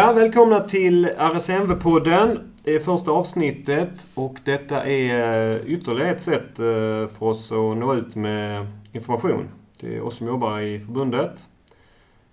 Ja, 0.00 0.12
välkomna 0.12 0.60
till 0.60 1.06
RSMV-podden. 1.06 2.38
Det 2.64 2.74
är 2.74 2.80
första 2.80 3.10
avsnittet 3.10 4.08
och 4.14 4.36
detta 4.44 4.86
är 4.86 5.50
eh, 5.50 5.66
ytterligare 5.66 6.10
ett 6.10 6.22
sätt 6.22 6.58
eh, 6.58 7.08
för 7.18 7.22
oss 7.22 7.52
att 7.52 7.76
nå 7.76 7.94
ut 7.94 8.14
med 8.14 8.66
information 8.92 9.48
till 9.80 10.00
oss 10.00 10.16
som 10.16 10.26
jobbar 10.26 10.60
i 10.60 10.78
förbundet. 10.78 11.48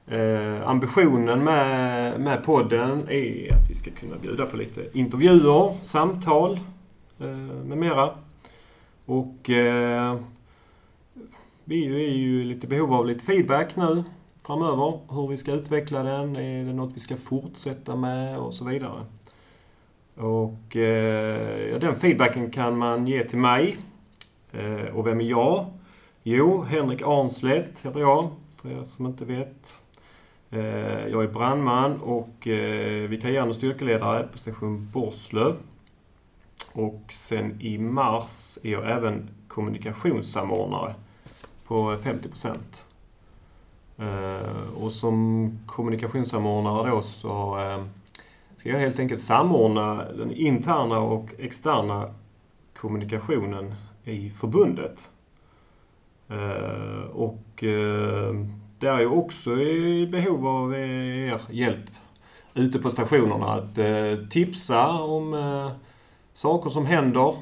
Eh, 0.08 0.70
ambitionen 0.70 1.44
med, 1.44 2.20
med 2.20 2.44
podden 2.44 3.10
är 3.10 3.54
att 3.54 3.70
vi 3.70 3.74
ska 3.76 3.92
kunna 3.92 4.16
bjuda 4.16 4.46
på 4.46 4.58
lite 4.58 4.98
intervjuer, 4.98 5.74
samtal 5.84 6.60
eh, 7.20 7.28
med 7.66 7.78
mera. 7.78 8.10
Och 9.06 9.50
eh, 9.50 10.18
vi 11.64 11.86
är 11.86 12.16
ju 12.16 12.44
lite 12.44 12.68
behov 12.68 12.94
av 12.94 13.06
lite 13.06 13.26
feedback 13.26 13.76
nu 13.76 14.04
framöver. 14.48 15.00
Hur 15.10 15.28
vi 15.28 15.38
ska 15.38 15.52
utveckla 15.52 16.04
den, 16.04 16.36
är 16.36 16.66
det 16.66 16.74
något 16.74 16.96
vi 16.96 17.00
ska 17.00 17.18
fortsätta 17.18 17.96
med 17.96 18.38
och 18.38 18.54
så 18.54 18.66
vidare. 18.66 19.06
Och 20.16 20.76
eh, 20.76 21.80
den 21.80 21.96
feedbacken 21.96 22.52
kan 22.52 22.78
man 22.78 23.08
ge 23.08 23.24
till 23.24 23.38
mig. 23.38 23.78
Eh, 24.52 24.96
och 24.96 25.08
vem 25.08 25.20
är 25.20 25.26
jag? 25.26 25.66
Jo, 26.24 26.64
Henrik 26.64 27.02
Arnslet 27.02 27.86
heter 27.86 28.00
jag, 28.00 28.30
för 28.62 28.70
er 28.70 28.84
som 28.84 29.06
inte 29.06 29.26
vet. 29.26 29.82
Eh, 30.50 31.08
jag 31.08 31.24
är 31.24 31.28
brandman 31.28 32.02
och 32.02 32.48
eh, 32.48 33.10
vikarierande 33.10 33.54
styrkeledare 33.54 34.28
på 34.32 34.38
station 34.38 34.88
Borslöv. 34.94 35.56
Och 36.74 37.04
sen 37.10 37.62
i 37.62 37.78
mars 37.78 38.58
är 38.64 38.72
jag 38.72 38.92
även 38.92 39.30
kommunikationssamordnare 39.48 40.96
på 41.64 41.98
50 42.04 42.30
procent. 42.30 42.88
Eh, 44.00 44.84
och 44.84 44.92
som 44.92 45.52
kommunikationssamordnare 45.66 46.90
då 46.90 47.02
så 47.02 47.60
eh, 47.60 47.86
ska 48.58 48.70
jag 48.70 48.80
helt 48.80 49.00
enkelt 49.00 49.22
samordna 49.22 50.06
den 50.18 50.32
interna 50.32 51.00
och 51.00 51.30
externa 51.38 52.14
kommunikationen 52.76 53.76
i 54.04 54.30
förbundet. 54.30 55.12
Eh, 56.30 57.10
och 57.14 57.44
där 58.80 58.94
är 58.94 59.00
jag 59.00 59.18
också 59.18 59.52
i 59.52 60.08
behov 60.08 60.48
av 60.48 60.74
er 60.74 61.42
hjälp 61.50 61.86
ute 62.54 62.80
på 62.80 62.90
stationerna. 62.90 63.54
Att 63.54 63.80
tipsa 64.32 64.90
om 64.90 65.72
saker 66.34 66.70
som 66.70 66.86
händer 66.86 67.36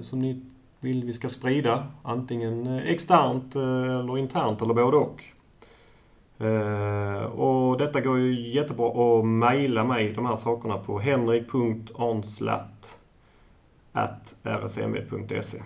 som 0.00 0.18
ni 0.18 0.42
vill 0.80 1.04
vi 1.04 1.12
ska 1.12 1.28
sprida. 1.28 1.86
Antingen 2.02 2.66
externt 2.66 3.56
eller 3.56 4.18
internt 4.18 4.62
eller 4.62 4.74
både 4.74 4.96
och. 4.96 5.24
Uh, 6.40 7.22
och 7.22 7.78
detta 7.78 8.00
går 8.00 8.18
ju 8.18 8.50
jättebra 8.50 9.18
att 9.18 9.24
mejla 9.24 9.84
mig 9.84 10.12
de 10.12 10.26
här 10.26 10.36
sakerna 10.36 10.78
på 10.78 10.98
henrik.arnslatt 10.98 12.98
rsmv.se 14.44 15.58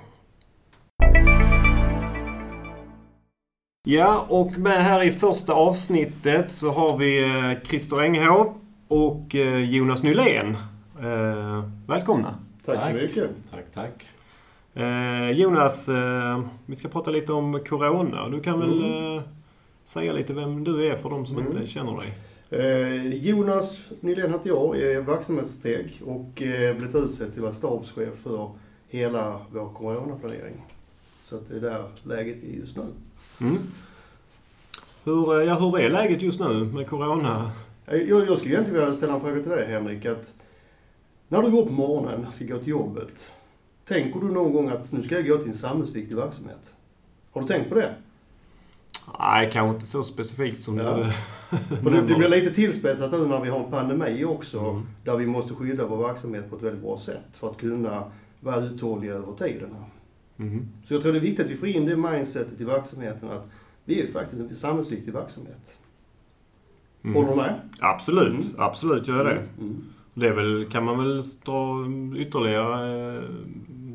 Ja, 3.89 4.27
och 4.29 4.59
med 4.59 4.85
här 4.85 5.03
i 5.03 5.11
första 5.11 5.53
avsnittet 5.53 6.51
så 6.51 6.71
har 6.71 6.99
vi 6.99 7.23
eh, 7.23 7.53
Christer 7.69 8.03
Enghov 8.03 8.55
och 8.89 9.35
eh, 9.35 9.59
Jonas 9.59 10.03
Nylén. 10.03 10.57
Välkomna! 11.87 12.39
Tack, 12.65 12.75
tack 12.75 12.91
så 12.91 12.95
mycket! 12.95 13.31
Tack, 13.51 13.65
tack! 13.75 14.07
Jonas, 15.35 15.89
vi 16.67 16.77
ska 16.77 16.89
prata 16.89 17.11
lite 17.11 17.33
om 17.33 17.61
Corona. 17.69 18.29
Du 18.29 18.41
kan 18.41 18.61
väl 18.61 18.85
mm 18.85 19.23
säga 19.85 20.13
lite 20.13 20.33
vem 20.33 20.65
du 20.65 20.87
är 20.87 20.97
för 20.97 21.11
de 21.11 21.27
som 21.27 21.39
mm. 21.39 21.53
inte 21.53 21.67
känner 21.67 22.01
dig? 22.01 22.15
Eh, 22.51 23.15
Jonas 23.15 23.91
Nylén 24.01 24.33
heter 24.33 24.49
jag, 24.49 24.81
är 24.81 25.01
verksamhetsstrateg 25.01 26.03
och 26.05 26.43
eh, 26.43 26.77
blivit 26.77 26.97
utsedd 26.97 27.33
till 27.33 27.45
att 27.45 27.63
vara 27.65 27.83
stabschef 27.83 28.19
för 28.23 28.51
hela 28.89 29.41
vår 29.53 29.69
coronaplanering. 29.69 30.65
Så 31.25 31.37
att 31.37 31.49
det 31.49 31.57
är 31.57 31.61
där 31.61 31.85
läget 32.03 32.45
är 32.45 32.49
just 32.49 32.77
nu. 32.77 32.85
Mm. 33.41 33.59
Hur, 35.05 35.41
eh, 35.41 35.47
ja, 35.47 35.55
hur 35.55 35.79
är 35.79 35.91
läget 35.91 36.23
just 36.23 36.41
nu 36.41 36.65
med 36.65 36.89
Corona? 36.89 37.51
Jag, 37.87 38.03
jag 38.09 38.39
skulle 38.39 38.55
egentligen 38.55 38.81
vilja 38.81 38.95
ställa 38.95 39.15
en 39.15 39.21
fråga 39.21 39.43
till 39.43 39.51
dig 39.51 39.67
Henrik. 39.67 40.07
Att 40.07 40.33
när 41.29 41.43
du 41.43 41.51
går 41.51 41.67
på 41.67 41.73
morgonen 41.73 42.27
och 42.27 42.35
ska 42.35 42.45
gå 42.45 42.59
till 42.59 42.69
jobbet. 42.69 43.27
Tänker 43.85 44.21
du 44.21 44.27
någon 44.27 44.53
gång 44.53 44.69
att 44.69 44.93
nu 44.93 45.03
ska 45.03 45.15
jag 45.15 45.27
gå 45.27 45.37
till 45.37 45.49
en 45.49 45.55
samhällsviktig 45.55 46.17
verksamhet? 46.17 46.75
Har 47.33 47.41
du 47.41 47.47
tänkt 47.47 47.69
på 47.69 47.75
det? 47.75 47.95
Nej, 49.19 49.51
kanske 49.53 49.75
inte 49.75 49.87
så 49.87 50.05
specifikt 50.05 50.63
som 50.63 50.79
ja. 50.79 50.97
du 50.97 51.11
För 51.77 51.91
det, 51.91 52.03
det 52.03 52.15
blir 52.15 52.29
lite 52.29 52.55
tillspetsat 52.55 53.13
nu 53.13 53.27
när 53.27 53.41
vi 53.41 53.51
har 53.51 53.65
en 53.65 53.71
pandemi 53.71 54.25
också. 54.25 54.59
Mm. 54.61 54.83
Där 55.05 55.17
vi 55.17 55.27
måste 55.27 55.55
skydda 55.55 55.87
vår 55.87 56.09
verksamhet 56.09 56.51
på 56.51 56.57
ett 56.57 56.63
väldigt 56.63 56.83
bra 56.83 56.97
sätt 56.97 57.39
för 57.39 57.51
att 57.51 57.59
kunna 57.59 58.05
vara 58.41 58.61
uthålliga 58.61 59.15
över 59.15 59.33
tiden. 59.33 59.71
Mm. 60.37 60.69
Så 60.87 60.95
jag 60.95 61.03
tror 61.03 61.13
det 61.13 61.19
är 61.19 61.21
viktigt 61.21 61.45
att 61.45 61.53
vi 61.53 61.57
får 61.57 61.69
in 61.69 61.87
det 61.87 61.97
mindsetet 61.97 62.61
i 62.61 62.65
verksamheten 62.65 63.31
att 63.31 63.49
vi 63.85 64.03
är 64.03 64.13
faktiskt 64.13 64.43
en 64.43 64.57
samhällsviktig 64.57 65.13
verksamhet. 65.13 65.77
Mm. 67.05 67.17
Håller 67.17 67.31
du 67.31 67.37
med? 67.37 67.61
Absolut, 67.81 68.33
mm. 68.33 68.57
absolut 68.59 69.09
gör 69.09 69.17
jag 69.17 69.27
det. 69.27 69.33
Mm. 69.33 69.49
mm. 69.59 69.85
Det 70.15 70.29
är 70.29 70.33
väl, 70.33 70.67
kan 70.71 70.85
man 70.85 70.99
väl 70.99 71.23
dra 71.45 71.87
ytterligare 72.17 73.17
eh, 73.17 73.23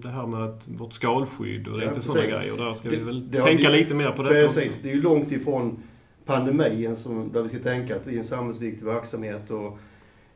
det 0.01 0.09
här 0.09 0.27
med 0.27 0.43
att 0.43 0.67
vårt 0.67 0.93
skalskydd 0.93 1.67
och 1.67 1.81
ja, 1.81 1.89
lite 1.89 2.01
sådana 2.01 2.27
grejer. 2.27 2.57
Där 2.57 2.73
ska 2.73 2.89
det, 2.89 2.95
vi 2.97 3.03
väl 3.03 3.31
det, 3.31 3.41
tänka 3.41 3.69
det, 3.69 3.77
lite 3.77 3.93
mer 3.93 4.11
på 4.11 4.23
det 4.23 4.29
Precis. 4.29 4.67
Också. 4.67 4.79
Det 4.83 4.89
är 4.89 4.95
ju 4.95 5.01
långt 5.01 5.31
ifrån 5.31 5.79
pandemin 6.25 6.95
som, 6.95 7.31
där 7.31 7.41
vi 7.41 7.49
ska 7.49 7.59
tänka 7.59 7.95
att 7.95 8.07
vi 8.07 8.13
är 8.13 8.17
en 8.17 8.23
samhällsviktig 8.23 8.85
verksamhet. 8.85 9.51
Och 9.51 9.79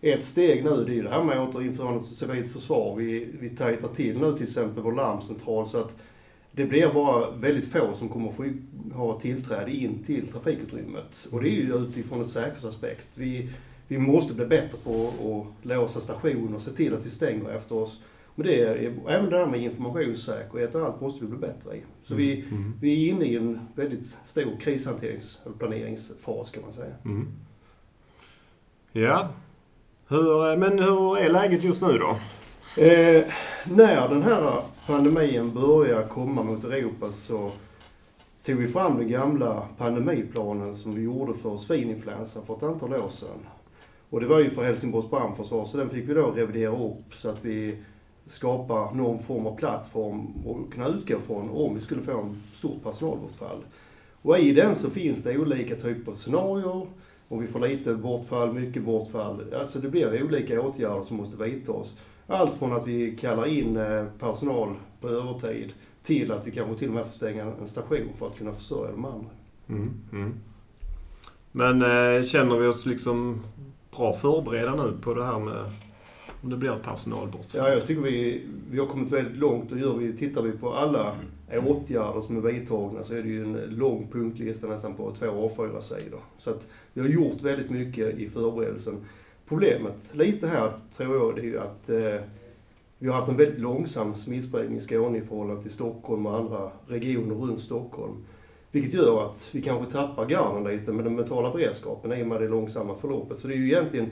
ett 0.01 0.25
steg 0.25 0.63
nu 0.63 0.83
det 0.85 0.91
är 0.91 0.95
ju 0.95 1.03
det 1.03 1.09
här 1.09 1.23
med 1.23 1.41
återinförandet 1.41 2.01
av 2.01 2.05
civilt 2.05 2.49
försvar. 2.49 2.95
Vi, 2.95 3.27
vi 3.39 3.49
tajtar 3.49 3.87
till 3.87 4.19
nu 4.19 4.33
till 4.33 4.43
exempel 4.43 4.83
vår 4.83 4.91
larmcentral 4.91 5.67
så 5.67 5.77
att 5.77 5.95
det 6.51 6.65
blir 6.65 6.93
bara 6.93 7.31
väldigt 7.31 7.71
få 7.71 7.93
som 7.93 8.09
kommer 8.09 8.31
få 8.31 8.45
ha 8.93 9.19
tillträde 9.19 9.71
in 9.71 10.03
till 10.03 10.27
trafikutrymmet. 10.27 11.27
Och 11.31 11.41
det 11.41 11.49
är 11.49 11.51
ju 11.51 11.75
utifrån 11.75 12.21
ett 12.21 12.29
säkerhetsaspekt. 12.29 13.07
Vi, 13.15 13.49
vi 13.87 13.97
måste 13.97 14.33
bli 14.33 14.45
bättre 14.45 14.77
på 14.83 15.07
att 15.07 15.65
låsa 15.65 15.99
stationer 15.99 16.55
och 16.55 16.61
se 16.61 16.71
till 16.71 16.93
att 16.93 17.05
vi 17.05 17.09
stänger 17.09 17.49
efter 17.49 17.75
oss. 17.75 17.99
Men 18.35 18.47
det 18.47 18.61
är, 18.61 18.93
även 19.07 19.29
det 19.29 19.37
här 19.37 19.45
med 19.45 19.61
informationssäkerhet 19.61 20.75
och 20.75 20.81
allt 20.81 21.01
måste 21.01 21.25
vi 21.25 21.27
bli 21.27 21.39
bättre 21.39 21.75
i. 21.75 21.81
Så 22.03 22.13
mm. 22.13 22.25
vi, 22.25 22.45
mm. 22.51 22.73
vi 22.81 22.93
är 22.93 23.09
inne 23.09 23.25
i 23.25 23.35
en 23.35 23.59
väldigt 23.75 24.17
stor 24.25 24.59
krishanterings 24.59 25.41
eller 25.45 25.55
planeringsfas 25.55 26.51
kan 26.51 26.63
man 26.63 26.73
säga. 26.73 26.93
Mm. 27.05 27.27
Ja. 28.91 29.29
Hur, 30.07 30.57
men 30.57 30.79
hur 30.79 31.17
är 31.17 31.31
läget 31.31 31.63
just 31.63 31.81
nu 31.81 31.97
då? 31.97 32.17
Eh, 32.81 33.23
när 33.63 34.09
den 34.09 34.23
här 34.23 34.61
pandemin 34.87 35.53
börjar 35.53 36.03
komma 36.03 36.43
mot 36.43 36.63
Europa 36.63 37.11
så 37.11 37.51
tog 38.45 38.55
vi 38.55 38.67
fram 38.67 38.97
den 38.97 39.07
gamla 39.07 39.67
pandemiplanen 39.77 40.75
som 40.75 40.95
vi 40.95 41.01
gjorde 41.01 41.33
för 41.33 41.57
svininfluensan 41.57 42.45
för 42.45 42.57
ett 42.57 42.63
antal 42.63 42.93
år 42.93 43.09
sedan. 43.09 43.39
Och 44.09 44.21
det 44.21 44.27
var 44.27 44.39
ju 44.39 44.49
för 44.49 44.63
Helsingborgs 44.63 45.09
brandförsvar, 45.09 45.65
så 45.65 45.77
den 45.77 45.89
fick 45.89 46.09
vi 46.09 46.13
då 46.13 46.31
revidera 46.31 46.77
upp 46.77 47.13
så 47.13 47.29
att 47.29 47.45
vi 47.45 47.77
skapa 48.25 48.91
någon 48.91 49.19
form 49.19 49.47
av 49.47 49.55
plattform 49.55 50.33
att 50.45 50.73
kunna 50.73 50.87
utgå 50.87 51.19
från 51.19 51.49
om 51.49 51.75
vi 51.75 51.81
skulle 51.81 52.01
få 52.01 52.21
en 52.21 52.41
stort 52.55 52.83
personalbortfall. 52.83 53.63
Och 54.21 54.39
i 54.39 54.53
den 54.53 54.75
så 54.75 54.89
finns 54.89 55.23
det 55.23 55.37
olika 55.37 55.75
typer 55.75 56.11
av 56.11 56.15
scenarier. 56.15 56.87
Om 57.27 57.39
vi 57.39 57.47
får 57.47 57.59
lite 57.59 57.93
bortfall, 57.93 58.53
mycket 58.53 58.83
bortfall. 58.83 59.53
Alltså 59.53 59.79
det 59.79 59.89
blir 59.89 60.23
olika 60.23 60.61
åtgärder 60.61 61.03
som 61.03 61.17
måste 61.17 61.43
vidtas. 61.43 61.99
Allt 62.27 62.53
från 62.53 62.73
att 62.73 62.87
vi 62.87 63.15
kallar 63.15 63.45
in 63.45 63.77
eh, 63.77 64.05
personal 64.19 64.75
på 65.01 65.09
övertid 65.09 65.73
till 66.03 66.31
att 66.31 66.47
vi 66.47 66.51
kanske 66.51 66.75
till 66.75 66.87
och 66.87 66.93
med 66.93 67.05
får 67.05 67.11
stänga 67.11 67.43
en 67.43 67.67
station 67.67 68.09
för 68.17 68.27
att 68.27 68.37
kunna 68.37 68.53
försörja 68.53 68.91
de 68.91 69.05
andra. 69.05 69.29
Mm, 69.69 69.93
mm. 70.11 70.33
Men 71.51 71.81
eh, 71.81 72.25
känner 72.25 72.57
vi 72.57 72.67
oss 72.67 72.85
liksom 72.85 73.41
bra 73.97 74.13
förberedda 74.13 74.75
nu 74.75 74.97
på 75.01 75.13
det 75.13 75.25
här 75.25 75.39
med 75.39 75.65
om 76.41 76.49
det 76.49 76.57
blir 76.57 76.75
ett 76.75 76.83
personalbortfall? 76.83 77.61
Ja, 77.61 77.69
jag 77.69 77.85
tycker 77.85 78.01
vi, 78.01 78.45
vi 78.71 78.79
har 78.79 78.85
kommit 78.85 79.11
väldigt 79.11 79.37
långt 79.37 79.71
och 79.71 79.79
gör 79.79 79.93
vi, 79.93 80.17
tittar 80.17 80.41
vi 80.41 80.51
på 80.51 80.73
alla 80.73 81.15
åtgärder 81.59 82.21
som 82.21 82.37
är 82.37 82.41
vidtagna 82.41 83.03
så 83.03 83.13
är 83.13 83.23
det 83.23 83.29
ju 83.29 83.43
en 83.43 83.53
lång 83.53 84.07
punktlista 84.11 84.67
nästan 84.67 84.93
på 84.93 85.11
två 85.11 85.25
A4-sidor. 85.25 86.19
Så 86.37 86.49
att 86.49 86.67
vi 86.93 87.01
har 87.01 87.07
gjort 87.07 87.41
väldigt 87.41 87.69
mycket 87.69 88.17
i 88.17 88.29
förberedelsen. 88.29 88.95
Problemet 89.47 90.09
lite 90.11 90.47
här, 90.47 90.71
tror 90.97 91.15
jag, 91.15 91.35
det 91.35 91.41
är 91.41 91.45
ju 91.45 91.59
att 91.59 91.89
eh, 91.89 92.25
vi 92.99 93.07
har 93.07 93.15
haft 93.15 93.29
en 93.29 93.37
väldigt 93.37 93.59
långsam 93.59 94.15
smittspridning 94.15 94.77
i 94.77 94.81
Skåne 94.81 95.17
i 95.17 95.21
förhållande 95.21 95.61
till 95.61 95.71
Stockholm 95.71 96.25
och 96.25 96.37
andra 96.37 96.71
regioner 96.87 97.35
runt 97.35 97.61
Stockholm. 97.61 98.13
Vilket 98.71 98.93
gör 98.93 99.25
att 99.25 99.49
vi 99.51 99.61
kanske 99.61 99.91
tappar 99.91 100.25
garden 100.25 100.63
lite 100.63 100.91
med 100.91 101.05
den 101.05 101.15
mentala 101.15 101.51
beredskapen 101.51 102.13
i 102.13 102.23
och 102.23 102.27
med 102.27 102.41
det 102.41 102.47
långsamma 102.47 102.95
förloppet. 102.95 103.39
Så 103.39 103.47
det 103.47 103.53
är 103.53 103.57
ju 103.57 103.67
egentligen 103.67 104.09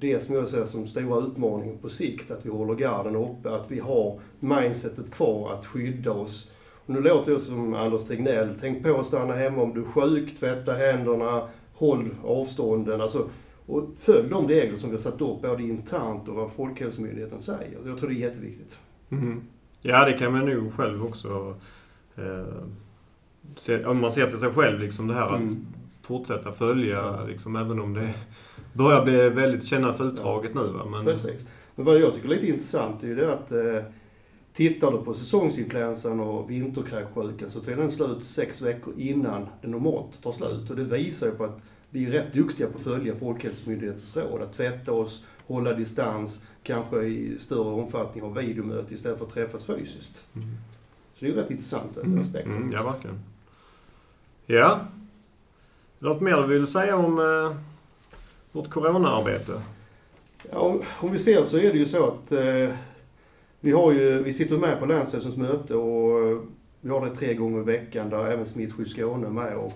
det 0.00 0.20
som 0.20 0.34
jag 0.34 0.48
ser 0.48 0.64
som 0.64 0.86
stora 0.86 1.26
utmaningen 1.26 1.78
på 1.78 1.88
sikt, 1.88 2.30
att 2.30 2.46
vi 2.46 2.50
håller 2.50 2.74
garden 2.74 3.16
uppe, 3.16 3.54
att 3.54 3.70
vi 3.70 3.78
har 3.78 4.20
mindsetet 4.40 5.10
kvar 5.10 5.52
att 5.52 5.66
skydda 5.66 6.12
oss. 6.12 6.52
Och 6.86 6.94
nu 6.94 7.00
låter 7.00 7.32
jag 7.32 7.40
som 7.40 7.74
Anders 7.74 8.04
Tegnell, 8.04 8.54
tänk 8.60 8.84
på 8.84 8.96
att 9.00 9.06
stanna 9.06 9.34
hemma 9.34 9.62
om 9.62 9.74
du 9.74 9.80
är 9.80 9.84
sjuk, 9.84 10.38
tvätta 10.38 10.72
händerna, 10.72 11.48
håll 11.74 12.10
avstånden. 12.24 13.00
Alltså, 13.00 13.28
Och 13.66 13.88
följ 13.98 14.28
de 14.28 14.48
regler 14.48 14.76
som 14.76 14.90
vi 14.90 14.96
har 14.96 15.02
satt 15.02 15.20
upp 15.20 15.42
både 15.42 15.62
internt 15.62 16.28
och 16.28 16.34
vad 16.34 16.52
Folkhälsomyndigheten 16.52 17.40
säger. 17.40 17.78
Jag 17.86 17.98
tror 17.98 18.08
det 18.08 18.14
är 18.14 18.28
jätteviktigt. 18.28 18.78
Mm. 19.10 19.40
Ja, 19.82 20.04
det 20.04 20.12
kan 20.12 20.32
man 20.32 20.46
nog 20.46 20.74
själv 20.74 21.04
också... 21.04 21.56
Eh, 22.16 22.64
se, 23.56 23.84
om 23.84 24.00
man 24.00 24.12
ser 24.12 24.26
till 24.26 24.38
sig 24.38 24.52
själv, 24.52 24.80
liksom 24.80 25.06
det 25.06 25.14
här 25.14 25.36
mm. 25.36 25.48
att 25.48 26.06
fortsätta 26.06 26.52
följa, 26.52 26.96
ja. 26.96 27.24
liksom, 27.28 27.56
även 27.56 27.80
om 27.80 27.94
det 27.94 28.14
börjar 28.72 29.04
bli 29.04 29.28
väldigt 29.28 29.64
kännas 29.64 30.00
utdraget 30.00 30.50
ja. 30.54 30.62
nu. 30.62 30.68
Va? 30.68 30.84
Men... 30.84 31.04
Precis. 31.04 31.46
Men 31.74 31.84
vad 31.84 31.98
jag 31.98 32.14
tycker 32.14 32.28
är 32.28 32.34
lite 32.34 32.46
intressant 32.46 33.02
är 33.02 33.06
ju 33.06 33.14
det 33.14 33.32
att 33.32 33.52
eh, 33.52 33.82
Tittar 34.52 34.92
du 34.92 34.98
på 34.98 35.14
säsongsinfluensan 35.14 36.20
och 36.20 36.50
vinterkräksjukan 36.50 37.50
så 37.50 37.60
tar 37.60 37.72
den 37.72 37.90
slut 37.90 38.24
sex 38.24 38.62
veckor 38.62 38.94
innan 38.98 39.46
det 39.62 39.68
normalt 39.68 40.22
tar 40.22 40.32
slut. 40.32 40.70
Och 40.70 40.76
det 40.76 40.84
visar 40.84 41.26
ju 41.26 41.32
på 41.32 41.44
att 41.44 41.62
vi 41.90 42.06
är 42.06 42.10
rätt 42.10 42.32
duktiga 42.32 42.66
på 42.66 42.78
att 42.78 42.84
följa 42.84 43.16
Folkhälsomyndighetens 43.16 44.16
råd. 44.16 44.42
Att 44.42 44.52
tvätta 44.52 44.92
oss, 44.92 45.24
hålla 45.46 45.72
distans, 45.72 46.44
kanske 46.62 47.02
i 47.02 47.38
större 47.38 47.82
omfattning 47.82 48.24
ha 48.24 48.30
videomöte 48.30 48.94
istället 48.94 49.18
för 49.18 49.26
att 49.26 49.32
träffas 49.32 49.64
fysiskt. 49.64 50.24
Mm. 50.34 50.48
Så 51.14 51.24
det 51.24 51.26
är 51.26 51.30
ju 51.30 51.36
rätt 51.36 51.50
intressant, 51.50 51.94
den 51.94 52.04
mm. 52.04 52.20
aspekten. 52.20 52.56
Mm, 52.56 52.72
ja, 52.72 52.82
verkligen. 52.82 53.20
Ja. 54.46 54.80
Något 55.98 56.20
mer 56.20 56.36
du 56.36 56.46
vill 56.46 56.66
säga 56.66 56.96
om 56.96 57.18
eh, 57.18 57.56
vårt 58.52 58.70
coronaarbete? 58.70 59.60
Ja, 60.50 60.58
om, 60.58 60.82
om, 61.00 61.12
vi 61.12 61.18
ser 61.18 61.42
så 61.42 61.58
är 61.58 61.72
det 61.72 61.78
ju 61.78 61.86
så 61.86 62.06
att 62.06 62.32
eh, 62.32 62.70
vi, 63.60 63.70
har 63.70 63.92
ju, 63.92 64.22
vi 64.22 64.32
sitter 64.32 64.58
med 64.58 64.78
på 64.78 64.86
Länsstyrelsens 64.86 65.36
möte 65.36 65.74
och 65.74 66.28
eh, 66.28 66.38
vi 66.80 66.90
har 66.90 67.06
det 67.06 67.14
tre 67.14 67.34
gånger 67.34 67.60
i 67.60 67.64
veckan 67.64 68.10
där 68.10 68.26
även 68.26 68.44
Smittskydd 68.44 68.88
Skåne 68.88 69.26
är 69.26 69.30
med. 69.30 69.56
Och 69.56 69.72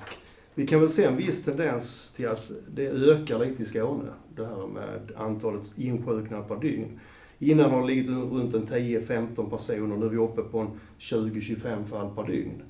vi 0.55 0.67
kan 0.67 0.81
väl 0.81 0.89
se 0.89 1.05
en 1.05 1.17
viss 1.17 1.45
tendens 1.45 2.13
till 2.13 2.29
att 2.29 2.51
det 2.75 2.87
ökar 2.87 3.39
lite 3.39 3.63
i 3.63 3.67
Skåne, 3.67 4.05
det 4.37 4.47
här 4.47 4.67
med 4.67 5.13
antalet 5.17 5.75
insjuknade 5.77 6.49
per 6.49 6.57
dygn. 6.57 7.01
Innan 7.39 7.71
har 7.71 7.81
det 7.81 7.87
legat 7.87 8.09
runt 8.09 8.55
en 8.55 8.67
10-15 8.67 9.51
personer, 9.51 9.97
nu 9.97 10.07
är 10.07 10.11
vi 10.11 10.17
uppe 10.17 10.43
på 10.43 10.59
en 10.59 10.71
20-25 10.99 11.85
fall 11.85 12.15
per 12.15 12.33
dygn. 12.33 12.63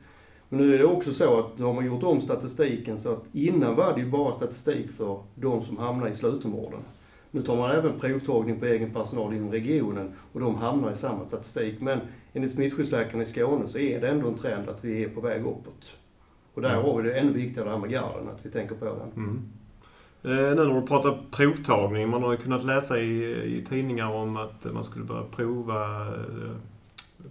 Men 0.54 0.66
nu 0.66 0.74
är 0.74 0.78
det 0.78 0.84
också 0.84 1.12
så 1.12 1.38
att 1.38 1.56
då 1.56 1.64
har 1.64 1.72
man 1.72 1.86
gjort 1.86 2.02
om 2.02 2.20
statistiken 2.20 2.98
så 2.98 3.12
att 3.12 3.24
innan 3.32 3.76
var 3.76 3.94
det 3.94 4.00
ju 4.00 4.10
bara 4.10 4.32
statistik 4.32 4.90
för 4.90 5.22
de 5.34 5.62
som 5.62 5.76
hamnar 5.76 6.08
i 6.08 6.14
slutenvården. 6.14 6.80
Nu 7.30 7.42
tar 7.42 7.56
man 7.56 7.70
även 7.70 8.00
provtagning 8.00 8.60
på 8.60 8.66
egen 8.66 8.90
personal 8.90 9.34
inom 9.34 9.52
regionen 9.52 10.12
och 10.32 10.40
de 10.40 10.56
hamnar 10.56 10.90
i 10.90 10.94
samma 10.94 11.24
statistik. 11.24 11.80
Men 11.80 12.00
enligt 12.32 12.52
smittskyddsläkaren 12.52 13.22
i 13.22 13.24
Skåne 13.24 13.66
så 13.66 13.78
är 13.78 14.00
det 14.00 14.08
ändå 14.08 14.28
en 14.28 14.38
trend 14.38 14.68
att 14.68 14.84
vi 14.84 15.04
är 15.04 15.08
på 15.08 15.20
väg 15.20 15.40
uppåt. 15.40 15.96
Och 16.54 16.62
där 16.62 16.74
mm. 16.74 16.84
har 16.84 17.02
vi 17.02 17.08
det 17.08 17.18
ännu 17.18 17.32
viktigare 17.32 17.68
det 17.68 17.74
här 17.74 17.80
med 17.80 17.90
garden, 17.90 18.28
att 18.28 18.46
vi 18.46 18.50
tänker 18.50 18.74
på 18.74 18.84
den. 18.84 19.24
Mm. 19.24 19.42
Eh, 20.22 20.54
nu 20.54 20.54
när 20.54 20.80
du 20.80 20.86
pratar 20.86 21.18
provtagning, 21.30 22.08
man 22.08 22.22
har 22.22 22.32
ju 22.32 22.38
kunnat 22.38 22.64
läsa 22.64 22.98
i, 22.98 23.34
i 23.58 23.64
tidningar 23.68 24.14
om 24.14 24.36
att 24.36 24.72
man 24.72 24.84
skulle 24.84 25.04
börja 25.04 25.24
prova 25.36 26.06
eh, 26.06 26.56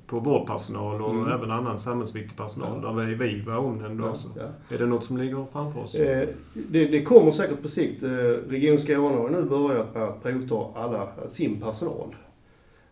på 0.07 0.19
vårdpersonal 0.19 1.01
och 1.01 1.11
mm. 1.11 1.31
även 1.31 1.51
annan 1.51 1.79
samhällsviktig 1.79 2.37
personal. 2.37 2.79
Ja. 2.83 2.89
Där 2.89 3.05
vi 3.05 3.41
var 3.41 3.57
omnämnd 3.57 4.01
ja. 4.01 4.15
Ja. 4.35 4.75
Är 4.75 4.79
det 4.79 4.85
något 4.85 5.03
som 5.03 5.17
ligger 5.17 5.45
framför 5.51 5.79
oss? 5.79 5.95
Eh, 5.95 6.27
det, 6.53 6.85
det, 6.85 7.03
kommer 7.03 7.31
säkert 7.31 7.61
på 7.61 7.67
sikt. 7.67 8.03
Eh, 8.03 8.09
Region 8.49 8.79
Skåne 8.79 9.17
har 9.17 9.29
nu 9.29 9.43
börjat 9.43 9.95
med 9.95 10.03
att 10.03 10.23
provta 10.23 10.79
alla, 10.79 11.07
sin 11.27 11.61
personal. 11.61 12.15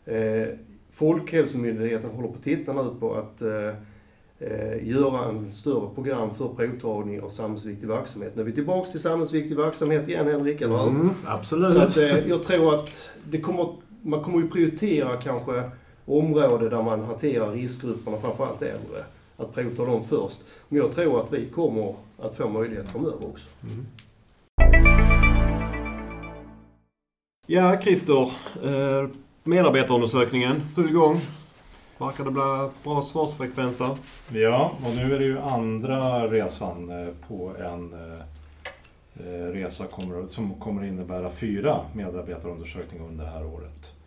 Eh, 0.06 0.48
Folkhälsomyndigheten 0.92 2.10
håller 2.10 2.28
på 2.28 2.36
att 2.36 2.44
titta 2.44 2.74
nu 2.74 2.90
på 3.00 3.16
att 3.16 3.42
eh, 3.42 3.76
eh, 4.40 4.88
göra 4.88 5.30
en 5.30 5.54
större 5.54 5.96
program 5.96 6.36
för 6.36 6.48
provtagning 6.48 7.22
av 7.22 7.30
samhällsviktig 7.30 7.88
verksamhet. 7.88 8.36
Nu 8.36 8.42
är 8.42 8.46
vi 8.46 8.52
tillbaks 8.52 8.92
till 8.92 9.00
samhällsviktig 9.00 9.58
verksamhet 9.58 10.10
igen 10.10 10.28
Henrik, 10.28 10.62
eller 10.62 10.78
hur? 10.78 10.90
Mm, 10.90 11.10
absolut. 11.26 11.74
Så 11.74 11.80
att, 11.80 11.98
eh, 11.98 12.30
jag 12.30 12.44
tror 12.44 12.76
att 12.76 13.10
det 13.30 13.42
kommer, 13.42 13.76
man 14.02 14.24
kommer 14.24 14.40
ju 14.40 14.50
prioritera 14.50 15.18
kanske 15.18 15.72
område 16.06 16.70
där 16.70 16.82
man 16.82 17.04
hanterar 17.04 17.52
riskgrupperna, 17.52 18.18
framförallt 18.18 18.62
äldre. 18.62 19.04
Att 19.38 19.54
provta 19.54 19.86
dem 19.86 20.04
först. 20.04 20.40
Men 20.68 20.78
jag 20.78 20.96
tror 20.96 21.22
att 21.22 21.34
vi 21.34 21.50
kommer 21.50 21.96
att 22.20 22.38
få 22.38 22.50
möjlighet 22.50 22.92
framöver 22.92 23.30
också. 23.30 23.50
Mm. 23.64 23.86
Ja, 27.48 27.82
Christer. 27.82 28.32
Eh, 28.64 29.10
medarbetarundersökningen, 29.44 30.62
full 30.76 30.90
igång. 30.90 31.22
Verkar 31.98 32.24
det 32.26 32.32
bli 32.32 32.70
bra 32.84 33.02
svarsfrekvens 33.02 33.78
där? 33.78 33.98
Ja, 34.30 34.72
och 34.86 34.96
nu 34.96 35.16
är 35.16 35.20
det 35.20 35.26
ju 35.26 35.40
andra 35.40 36.28
resan 36.28 36.90
eh, 36.90 37.14
på 37.28 37.52
en 37.60 37.94
eh, 37.94 39.46
resa 39.54 39.86
som 40.28 40.54
kommer 40.54 40.86
innebära 40.86 41.30
fyra 41.30 41.80
medarbetarundersökningar 41.94 43.06
under 43.06 43.26
det 43.26 43.32
här 43.32 43.46
året. 43.46 44.01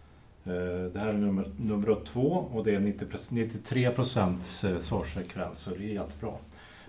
Eh, 0.46 0.93
det 0.93 0.99
här 0.99 1.08
är 1.08 1.12
nummer, 1.12 1.50
nummer 1.56 1.96
två 2.05 2.49
och 2.52 2.64
det 2.64 2.75
är 2.75 2.81
90, 2.81 3.06
93 3.31 3.91
procents 3.91 4.64
eh, 4.64 4.79
svarsfrekvens, 4.79 5.58
så 5.58 5.70
det 5.70 5.85
är 5.85 5.94
jättebra. 5.94 6.32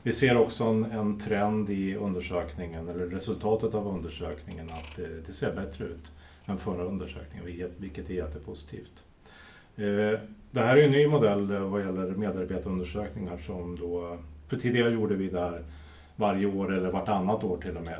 Vi 0.03 0.13
ser 0.13 0.37
också 0.37 0.63
en, 0.63 0.85
en, 0.85 1.19
trend 1.19 1.69
i 1.69 1.95
undersökningen, 1.95 2.89
eller 2.89 3.05
resultatet 3.05 3.73
av 3.73 3.87
undersökningen, 3.87 4.69
att 4.69 4.95
det, 4.95 5.27
det 5.27 5.33
ser 5.33 5.55
bättre 5.55 5.85
ut 5.85 6.11
än 6.45 6.57
förra 6.57 6.83
undersökningen, 6.83 7.71
vilket 7.77 8.09
är 8.09 8.13
jättepositivt. 8.13 9.03
Det 10.51 10.61
här 10.61 10.77
är 10.77 10.83
en 10.83 10.91
ny 10.91 11.07
modell 11.07 11.47
vad 11.47 11.81
gäller 11.81 12.11
medarbetarundersökningar 12.11 13.37
som 13.37 13.75
då, 13.75 14.17
för 14.47 14.57
tidigare 14.57 14.93
gjorde 14.93 15.15
vi 15.15 15.29
där 15.29 15.63
varje 16.15 16.45
år 16.45 16.73
eller 16.73 16.91
vartannat 16.91 17.43
år 17.43 17.57
till 17.57 17.77
och 17.77 17.83
med 17.83 17.99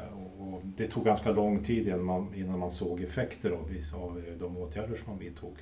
och 0.53 0.62
det 0.63 0.88
tog 0.88 1.06
ganska 1.06 1.31
lång 1.31 1.63
tid 1.63 1.88
innan 1.88 2.03
man, 2.03 2.33
innan 2.36 2.59
man 2.59 2.71
såg 2.71 3.01
effekter 3.01 3.51
av 3.51 3.69
vissa 3.69 3.97
av 3.97 4.24
eh, 4.27 4.33
de 4.39 4.57
åtgärder 4.57 4.95
som 4.95 5.12
man 5.12 5.19
vidtog. 5.19 5.53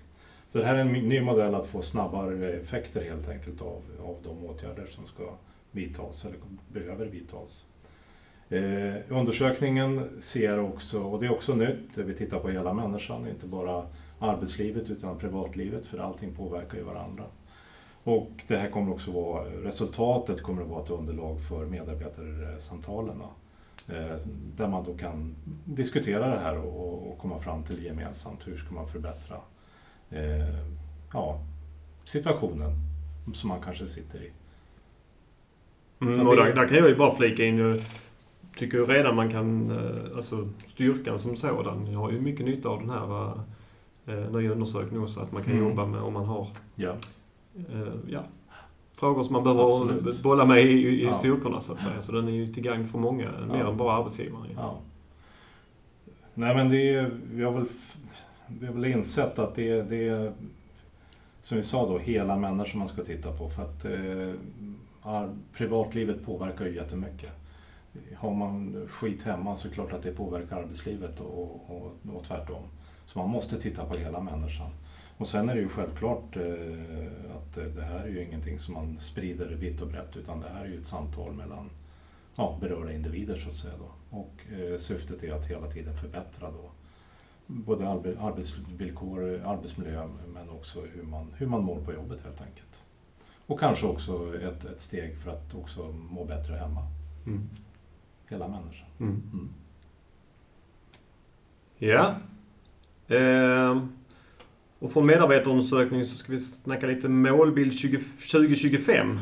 Så 0.47 0.57
det 0.57 0.65
här 0.65 0.75
är 0.75 0.79
en 0.79 0.93
ny 0.93 1.21
modell 1.21 1.55
att 1.55 1.65
få 1.65 1.81
snabbare 1.81 2.53
effekter 2.53 3.03
helt 3.03 3.29
enkelt 3.29 3.61
av, 3.61 3.81
av 4.05 4.17
de 4.23 4.45
åtgärder 4.45 4.85
som 4.85 5.05
ska 5.05 5.23
vidtas 5.71 6.25
eller 6.25 6.37
behöver 6.71 7.05
vidtas. 7.05 7.65
Eh, 8.49 8.95
undersökningen 9.09 10.09
ser 10.19 10.59
också, 10.59 11.03
och 11.03 11.19
det 11.19 11.25
är 11.25 11.31
också 11.31 11.55
nytt, 11.55 11.97
eh, 11.97 12.05
vi 12.05 12.13
tittar 12.13 12.39
på 12.39 12.49
hela 12.49 12.73
människan, 12.73 13.27
inte 13.27 13.47
bara 13.47 13.85
arbetslivet 14.19 14.89
utan 14.89 15.17
privatlivet 15.17 15.85
för 15.85 15.97
allting 15.97 16.35
påverkar 16.35 16.77
ju 16.77 16.83
varandra. 16.83 17.23
Och 18.03 18.31
det 18.47 18.57
här 18.57 18.69
kommer 18.69 18.91
också 18.91 19.11
vara, 19.11 19.45
resultatet 19.45 20.41
kommer 20.41 20.61
att 20.61 20.67
vara 20.67 20.83
ett 20.83 20.89
underlag 20.89 21.41
för 21.49 21.65
medarbetarsamtalen. 21.65 23.21
Eh, 23.89 24.17
där 24.55 24.67
man 24.67 24.83
då 24.83 24.93
kan 24.93 25.35
diskutera 25.65 26.27
det 26.27 26.39
här 26.39 26.57
och, 26.57 27.11
och 27.11 27.17
komma 27.17 27.39
fram 27.39 27.63
till 27.63 27.83
gemensamt 27.85 28.47
hur 28.47 28.57
ska 28.57 28.75
man 28.75 28.87
förbättra 28.87 29.37
eh, 30.09 30.59
ja, 31.13 31.39
situationen 32.03 32.71
som 33.33 33.49
man 33.49 33.61
kanske 33.61 33.87
sitter 33.87 34.23
i. 34.23 34.31
Mm, 36.01 36.27
och 36.27 36.35
där, 36.35 36.53
där, 36.53 36.67
kan 36.67 36.77
jag 36.77 36.89
ju 36.89 36.95
bara 36.95 37.15
flika 37.15 37.45
in, 37.45 37.57
jag 37.57 37.81
tycker 38.57 38.77
ju 38.77 38.85
redan 38.85 39.15
man 39.15 39.31
kan, 39.31 39.71
eh, 39.71 40.15
alltså 40.15 40.49
styrkan 40.65 41.19
som 41.19 41.35
sådan, 41.35 41.91
jag 41.91 41.99
har 41.99 42.11
ju 42.11 42.21
mycket 42.21 42.45
nytta 42.45 42.69
av 42.69 42.79
den 42.79 42.89
här 42.89 43.33
eh, 44.05 44.31
nya 44.31 44.51
undersökningen 44.51 45.03
också, 45.03 45.19
att 45.19 45.31
man 45.31 45.43
kan 45.43 45.53
mm. 45.53 45.67
jobba 45.67 45.85
med 45.85 46.01
om 46.01 46.13
man 46.13 46.25
har 46.25 46.47
ja. 46.75 46.95
Eh, 47.55 47.93
ja, 48.07 48.23
frågor 49.03 49.23
som 49.23 49.33
man 49.33 49.43
behöver 49.43 49.81
Absolut. 49.81 50.21
bolla 50.23 50.45
med 50.45 50.61
i, 50.61 50.71
i 50.71 51.03
ja. 51.03 51.19
styrkorna 51.19 51.61
så 51.61 51.73
att 51.73 51.79
säga. 51.79 52.01
Så 52.01 52.11
den 52.11 52.27
är 52.27 52.31
ju 52.31 52.53
till 52.53 52.63
gagn 52.63 52.87
för 52.87 52.97
många, 52.97 53.23
ja. 53.23 53.53
mer 53.53 53.65
än 53.65 53.77
bara 53.77 53.97
arbetsgivare. 53.97 54.47
Ja. 54.55 54.79
Nej 56.33 56.55
men 56.55 56.69
det 56.69 56.89
är, 56.93 57.11
vi 57.33 57.43
har 57.43 57.51
väl, 57.51 57.65
vi 58.47 58.65
har 58.65 58.73
väl 58.73 58.85
insett 58.85 59.39
att 59.39 59.55
det, 59.55 59.81
det 59.81 60.07
är, 60.07 60.33
som 61.41 61.57
vi 61.57 61.63
sa 61.63 61.87
då, 61.87 61.97
hela 61.97 62.37
människor 62.37 62.79
man 62.79 62.87
ska 62.87 63.03
titta 63.03 63.31
på. 63.31 63.49
För 63.49 63.63
att 63.63 63.85
eh, 63.85 65.29
privatlivet 65.53 66.25
påverkar 66.25 66.65
ju 66.65 66.75
jättemycket. 66.75 67.31
Har 68.15 68.33
man 68.33 68.87
skit 68.89 69.23
hemma 69.23 69.55
så 69.55 69.67
är 69.67 69.69
det 69.69 69.75
klart 69.75 69.93
att 69.93 70.03
det 70.03 70.11
påverkar 70.11 70.57
arbetslivet 70.57 71.19
och, 71.19 71.65
och, 71.67 72.15
och 72.15 72.23
tvärtom. 72.23 72.63
Så 73.05 73.19
man 73.19 73.29
måste 73.29 73.61
titta 73.61 73.85
på 73.85 73.97
hela 73.97 74.19
människan. 74.19 74.69
Och 75.17 75.27
sen 75.27 75.49
är 75.49 75.55
det 75.55 75.61
ju 75.61 75.69
självklart 75.69 76.35
eh, 76.35 77.35
att 77.35 77.75
det 77.75 77.81
här 77.81 77.99
är 77.99 78.07
ju 78.07 78.23
ingenting 78.23 78.59
som 78.59 78.73
man 78.73 78.97
sprider 78.99 79.49
vitt 79.49 79.81
och 79.81 79.87
brett 79.87 80.17
utan 80.17 80.39
det 80.39 80.49
här 80.49 80.65
är 80.65 80.69
ju 80.69 80.79
ett 80.79 80.85
samtal 80.85 81.33
mellan 81.33 81.69
ja, 82.35 82.57
berörda 82.61 82.93
individer 82.93 83.37
så 83.37 83.49
att 83.49 83.55
säga. 83.55 83.73
Då. 83.79 84.17
Och 84.17 84.33
eh, 84.59 84.77
syftet 84.77 85.23
är 85.23 85.33
att 85.33 85.45
hela 85.45 85.67
tiden 85.67 85.97
förbättra 85.97 86.51
då 86.51 86.71
både 87.47 87.89
arbetsvillkor, 87.89 89.41
arbetsmiljö 89.45 90.07
men 90.33 90.49
också 90.49 90.81
hur 90.81 91.03
man, 91.03 91.33
hur 91.37 91.47
man 91.47 91.63
mår 91.63 91.81
på 91.81 91.93
jobbet 91.93 92.21
helt 92.21 92.41
enkelt. 92.41 92.81
Och 93.45 93.59
kanske 93.59 93.85
också 93.85 94.41
ett, 94.41 94.65
ett 94.65 94.81
steg 94.81 95.17
för 95.17 95.31
att 95.31 95.55
också 95.55 95.91
må 95.91 96.25
bättre 96.25 96.55
hemma. 96.55 96.87
Mm. 97.25 97.49
Hela 98.29 98.47
människan. 98.47 98.87
Mm. 98.99 99.21
Mm. 99.33 99.49
Ja. 101.77 102.15
Eh. 103.07 103.83
Och 104.83 104.91
från 104.91 105.05
medarbetarundersökningen 105.05 106.05
så 106.05 106.17
ska 106.17 106.31
vi 106.31 106.39
snacka 106.39 106.87
lite 106.87 107.09
målbild 107.09 107.73
20, 107.73 107.97
2025. 108.31 109.19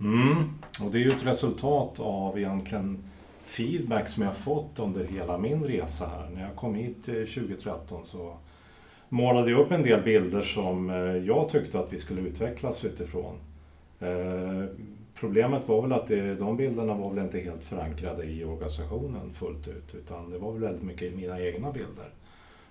Mm. 0.00 0.36
Och 0.84 0.90
det 0.92 0.98
är 0.98 1.02
ju 1.02 1.08
ett 1.08 1.26
resultat 1.26 2.00
av 2.00 2.38
egentligen 2.38 2.98
feedback 3.42 4.08
som 4.08 4.22
jag 4.22 4.36
fått 4.36 4.78
under 4.78 5.04
hela 5.04 5.38
min 5.38 5.64
resa 5.64 6.06
här. 6.06 6.30
När 6.34 6.42
jag 6.42 6.56
kom 6.56 6.74
hit 6.74 7.08
eh, 7.08 7.14
2013 7.14 8.06
så 8.06 8.36
målade 9.08 9.50
jag 9.50 9.60
upp 9.60 9.70
en 9.70 9.82
del 9.82 10.02
bilder 10.02 10.42
som 10.42 10.90
eh, 10.90 10.96
jag 10.96 11.48
tyckte 11.50 11.78
att 11.78 11.92
vi 11.92 11.98
skulle 11.98 12.20
utvecklas 12.20 12.84
utifrån. 12.84 13.34
Eh, 14.00 14.64
problemet 15.14 15.68
var 15.68 15.82
väl 15.82 15.92
att 15.92 16.06
det, 16.06 16.34
de 16.34 16.56
bilderna 16.56 16.94
var 16.94 17.10
väl 17.10 17.24
inte 17.24 17.40
helt 17.40 17.62
förankrade 17.62 18.24
i 18.24 18.44
organisationen 18.44 19.32
fullt 19.32 19.68
ut 19.68 19.94
utan 19.94 20.30
det 20.30 20.38
var 20.38 20.52
väl 20.52 20.62
väldigt 20.62 20.82
mycket 20.82 21.16
mina 21.16 21.40
egna 21.40 21.72
bilder. 21.72 22.10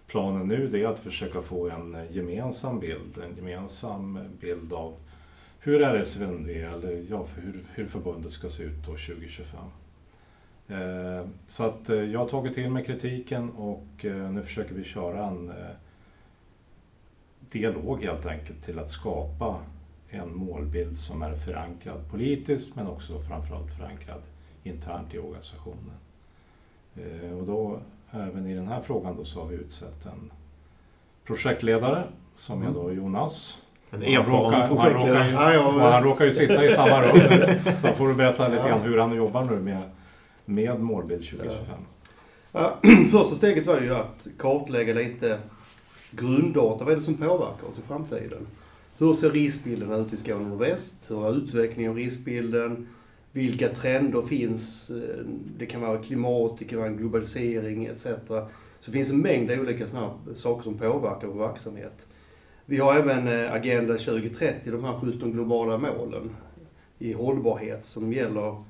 Planen 0.09 0.47
nu 0.47 0.81
är 0.81 0.87
att 0.87 0.99
försöka 0.99 1.41
få 1.41 1.69
en 1.69 1.97
gemensam 2.11 2.79
bild, 2.79 3.17
en 3.17 3.35
gemensam 3.35 4.19
bild 4.39 4.73
av 4.73 4.93
hur 5.59 5.81
RSVNV 5.81 6.49
eller 6.49 7.05
ja, 7.09 7.27
hur, 7.35 7.63
hur 7.73 7.85
förbundet 7.85 8.31
ska 8.31 8.49
se 8.49 8.63
ut 8.63 8.85
då 8.85 8.91
2025. 8.91 9.59
Eh, 10.67 11.27
så 11.47 11.63
att 11.63 11.89
eh, 11.89 11.95
jag 11.95 12.19
har 12.19 12.29
tagit 12.29 12.53
till 12.53 12.71
mig 12.71 12.85
kritiken 12.85 13.49
och 13.49 14.05
eh, 14.05 14.31
nu 14.31 14.43
försöker 14.43 14.75
vi 14.75 14.83
köra 14.83 15.27
en 15.27 15.49
eh, 15.49 15.55
dialog 17.39 18.03
helt 18.03 18.25
enkelt 18.25 18.63
till 18.63 18.79
att 18.79 18.89
skapa 18.89 19.59
en 20.09 20.35
målbild 20.35 20.97
som 20.97 21.21
är 21.21 21.35
förankrad 21.35 22.11
politiskt 22.11 22.75
men 22.75 22.87
också 22.87 23.21
framförallt 23.21 23.77
förankrad 23.77 24.21
internt 24.63 25.13
i 25.13 25.19
organisationen. 25.19 25.91
Och 27.39 27.45
då, 27.45 27.79
även 28.11 28.47
i 28.47 28.53
den 28.53 28.67
här 28.67 28.81
frågan 28.81 29.15
då, 29.17 29.23
så 29.23 29.39
har 29.39 29.47
vi 29.47 29.55
utsett 29.55 30.05
en 30.05 30.31
projektledare 31.25 32.03
som 32.35 32.63
är 32.63 32.71
då 32.71 32.91
Jonas 32.91 33.57
en 33.91 34.03
erfaren 34.03 34.67
projektledare. 34.67 35.23
Han, 35.23 35.79
han 35.79 36.03
råkar 36.03 36.25
ju 36.25 36.33
sitta 36.33 36.65
i 36.65 36.73
samma 36.73 37.01
rum. 37.01 37.19
Så 37.81 37.87
får 37.87 38.07
du 38.07 38.13
berätta 38.13 38.47
lite 38.47 38.69
grann 38.69 38.81
hur 38.81 38.97
han 38.97 39.15
jobbar 39.15 39.45
nu 39.45 39.59
med, 39.59 39.81
med 40.45 40.79
målbild 40.79 41.29
2025. 41.29 41.75
Ja, 42.51 42.77
första 43.11 43.35
steget 43.35 43.67
var 43.67 43.81
ju 43.81 43.95
att 43.95 44.27
kartlägga 44.37 44.93
lite 44.93 45.37
grunddata. 46.11 46.83
Vad 46.83 46.91
är 46.91 46.95
det 46.95 47.01
som 47.01 47.17
påverkar 47.17 47.67
oss 47.69 47.79
i 47.79 47.81
framtiden? 47.81 48.47
Hur 48.97 49.13
ser 49.13 49.29
riskbilden 49.29 49.91
ut 49.91 50.13
i 50.13 50.17
Skåne 50.17 50.53
och 50.53 50.61
Väst? 50.61 51.11
Hur 51.11 51.27
är 51.27 51.37
utvecklingen 51.37 51.91
av 51.91 51.97
riskbilden? 51.97 52.87
Vilka 53.31 53.69
trender 53.69 54.21
finns? 54.21 54.89
Eh, 54.89 55.25
det 55.57 55.65
kan 55.65 55.81
vara 55.81 55.97
klimat, 55.97 56.59
det 56.59 56.65
kan 56.65 56.79
vara 56.79 56.89
globalisering 56.89 57.85
etc. 57.85 58.07
Så 58.79 58.85
det 58.85 58.91
finns 58.91 59.09
en 59.09 59.21
mängd 59.21 59.51
olika 59.51 59.87
saker 60.35 60.63
som 60.63 60.77
påverkar 60.77 61.27
vår 61.27 61.47
verksamhet. 61.47 62.07
Vi 62.65 62.77
har 62.77 62.95
även 62.95 63.27
eh, 63.27 63.53
Agenda 63.53 63.97
2030, 63.97 64.71
de 64.71 64.83
här 64.83 64.99
17 64.99 65.31
globala 65.31 65.77
målen 65.77 66.29
i 66.99 67.13
hållbarhet 67.13 67.85
som 67.85 68.13
gäller 68.13 68.63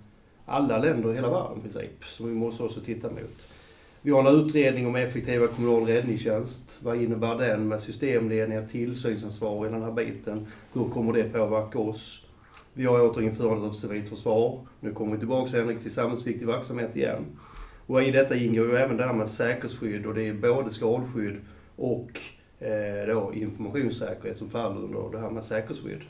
alla 0.46 0.78
länder 0.78 1.12
i 1.12 1.16
hela 1.16 1.30
världen 1.30 1.58
i 1.58 1.62
princip, 1.62 2.06
som 2.06 2.28
vi 2.28 2.34
måste 2.34 2.63
också 2.63 2.82
titta 2.82 3.10
mot. 3.10 3.60
Vi 4.01 4.12
har 4.12 4.20
en 4.20 4.36
utredning 4.36 4.88
om 4.88 4.96
effektiva 4.96 5.48
kommunal 5.48 5.86
räddningstjänst. 5.86 6.80
Vad 6.84 7.01
innebär 7.01 7.36
den 7.36 7.68
med 7.68 7.80
systemledningar, 7.80 8.68
tillsynsansvar 8.68 9.68
i 9.68 9.70
den 9.70 9.84
här 9.84 9.92
biten? 9.92 10.48
Hur 10.74 10.84
kommer 10.84 11.13
det 11.13 11.24
påverka 11.24 11.80
oss? 11.80 12.25
Vi 12.74 12.86
har 12.86 13.02
återinförandet 13.02 13.68
av 13.68 13.72
civilt 13.72 14.10
försvar. 14.10 14.68
Nu 14.80 14.94
kommer 14.94 15.12
vi 15.12 15.20
tillbaka 15.20 15.58
Henrik 15.58 15.82
till 15.82 15.94
samhällsviktig 15.94 16.48
verksamhet 16.48 16.96
igen. 16.96 17.26
Och 17.86 18.04
i 18.04 18.12
detta 18.12 18.36
ingår 18.36 18.68
ju 18.68 18.76
även 18.76 18.98
det 18.98 19.04
här 19.04 19.14
med 19.14 19.28
säkerhetsskydd 19.28 20.06
och 20.06 20.14
det 20.14 20.28
är 20.28 20.34
både 20.34 20.72
skalskydd 20.72 21.38
och 21.76 22.10
eh, 22.60 23.08
då 23.08 23.34
informationssäkerhet 23.34 24.38
som 24.38 24.50
faller 24.50 24.82
under 24.82 25.10
det 25.12 25.20
här 25.20 25.30
med 25.30 25.44
säkerhetsskydd. 25.44 26.04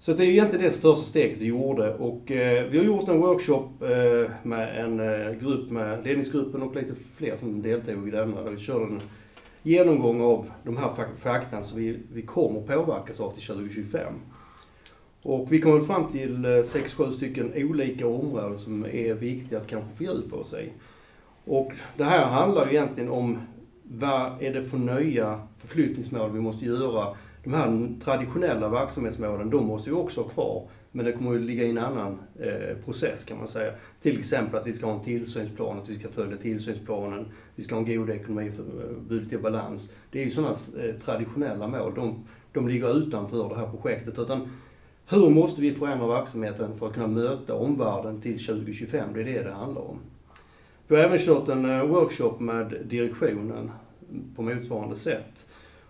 Så 0.00 0.12
det 0.12 0.22
är 0.22 0.26
ju 0.26 0.32
egentligen 0.32 0.64
det 0.64 0.70
första 0.70 1.04
steget 1.04 1.38
vi 1.38 1.46
gjorde 1.46 1.94
och 1.94 2.30
eh, 2.30 2.66
vi 2.70 2.78
har 2.78 2.84
gjort 2.84 3.08
en 3.08 3.20
workshop 3.20 3.68
eh, 3.80 4.30
med 4.42 4.84
en 4.84 5.00
eh, 5.00 5.32
grupp 5.32 5.70
med 5.70 6.04
ledningsgruppen 6.04 6.62
och 6.62 6.76
lite 6.76 6.94
fler 7.16 7.36
som 7.36 7.62
deltog 7.62 8.08
i 8.08 8.10
denna. 8.10 8.42
Där 8.42 8.50
vi 8.50 8.58
körde 8.58 8.84
en 8.84 9.00
genomgång 9.62 10.20
av 10.20 10.50
de 10.64 10.76
här 10.76 10.90
fakta 11.18 11.62
som 11.62 11.78
vi, 11.78 11.98
vi 12.12 12.22
kommer 12.22 12.60
påverkas 12.60 13.20
av 13.20 13.30
till 13.30 13.42
2025. 13.42 14.14
Och 15.22 15.52
vi 15.52 15.60
kom 15.60 15.82
fram 15.82 16.08
till 16.08 16.44
eh, 16.44 16.48
6-7 16.48 17.10
stycken 17.10 17.52
olika 17.56 18.06
områden 18.06 18.58
som 18.58 18.84
är 18.84 19.14
viktiga 19.14 19.58
att 19.58 19.66
kanske 19.66 19.96
fördjupa 19.96 20.36
oss 20.36 20.54
i. 20.54 20.72
Och 21.44 21.72
det 21.96 22.04
här 22.04 22.24
handlar 22.26 22.66
ju 22.66 22.72
egentligen 22.72 23.10
om 23.10 23.38
vad 23.82 24.42
är 24.42 24.54
det 24.54 24.62
för 24.62 24.78
nya 24.78 25.40
förflyttningsmål 25.58 26.32
vi 26.32 26.40
måste 26.40 26.64
göra? 26.64 27.16
De 27.44 27.54
här 27.54 27.88
traditionella 28.04 28.68
verksamhetsmålen, 28.68 29.50
de 29.50 29.66
måste 29.66 29.90
vi 29.90 29.96
också 29.96 30.22
ha 30.22 30.28
kvar. 30.28 30.68
Men 30.92 31.06
det 31.06 31.12
kommer 31.12 31.34
att 31.34 31.40
ligga 31.40 31.64
i 31.64 31.70
en 31.70 31.78
annan 31.78 32.18
eh, 32.38 32.76
process 32.84 33.24
kan 33.24 33.38
man 33.38 33.48
säga. 33.48 33.72
Till 34.02 34.18
exempel 34.18 34.60
att 34.60 34.66
vi 34.66 34.72
ska 34.72 34.86
ha 34.86 34.94
en 34.94 35.04
tillsynsplan, 35.04 35.78
att 35.78 35.88
vi 35.88 35.98
ska 35.98 36.08
följa 36.08 36.36
tillsynsplanen, 36.36 37.26
vi 37.54 37.62
ska 37.62 37.74
ha 37.74 37.82
en 37.82 37.96
god 37.96 38.10
ekonomi, 38.10 38.50
för, 38.50 39.16
eh, 39.16 39.32
i 39.32 39.38
balans. 39.38 39.92
Det 40.10 40.20
är 40.20 40.24
ju 40.24 40.30
sådana 40.30 40.54
traditionella 41.04 41.66
mål. 41.66 41.94
De, 41.94 42.24
de 42.52 42.68
ligger 42.68 42.98
utanför 42.98 43.48
det 43.48 43.56
här 43.56 43.66
projektet. 43.66 44.18
Utan 44.18 44.48
hur 45.10 45.30
måste 45.30 45.60
vi 45.60 45.72
förändra 45.72 46.06
verksamheten 46.06 46.76
för 46.76 46.86
att 46.86 46.94
kunna 46.94 47.06
möta 47.06 47.54
omvärlden 47.54 48.20
till 48.20 48.46
2025? 48.46 49.08
Det 49.14 49.20
är 49.20 49.24
det 49.24 49.42
det 49.42 49.52
handlar 49.52 49.82
om. 49.82 49.98
Vi 50.86 50.96
har 50.96 51.02
även 51.02 51.18
kört 51.18 51.48
en 51.48 51.64
eh, 51.64 51.84
workshop 51.84 52.36
med 52.38 52.76
direktionen 52.84 53.70
på 54.36 54.42
motsvarande 54.42 54.96
sätt. 54.96 55.46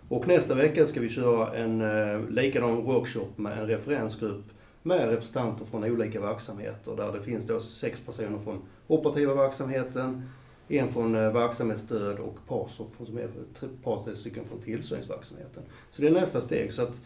Och 0.09 0.27
nästa 0.27 0.55
vecka 0.55 0.85
ska 0.85 0.99
vi 0.99 1.09
köra 1.09 1.55
en 1.55 1.81
eh, 1.81 2.29
likadan 2.29 2.83
workshop 2.83 3.27
med 3.35 3.59
en 3.59 3.67
referensgrupp 3.67 4.45
med 4.83 5.09
representanter 5.09 5.65
från 5.65 5.83
olika 5.83 6.21
verksamheter 6.21 6.95
där 6.95 7.11
det 7.11 7.21
finns 7.21 7.47
då 7.47 7.59
sex 7.59 7.99
personer 7.99 8.39
från 8.39 8.61
operativa 8.87 9.33
verksamheten, 9.33 10.29
en 10.67 10.93
från 10.93 11.15
eh, 11.15 11.33
verksamhetsstöd 11.33 12.19
och 12.19 12.37
par 12.47 12.67
som 13.05 13.17
är 13.17 13.23
ett 13.23 13.83
par 13.83 14.15
stycken 14.15 14.45
från 14.45 14.61
tillsynsverksamheten. 14.61 15.63
Så 15.91 16.01
det 16.01 16.07
är 16.07 16.11
nästa 16.11 16.41
steg. 16.41 16.73
Så 16.73 16.81
att 16.81 16.99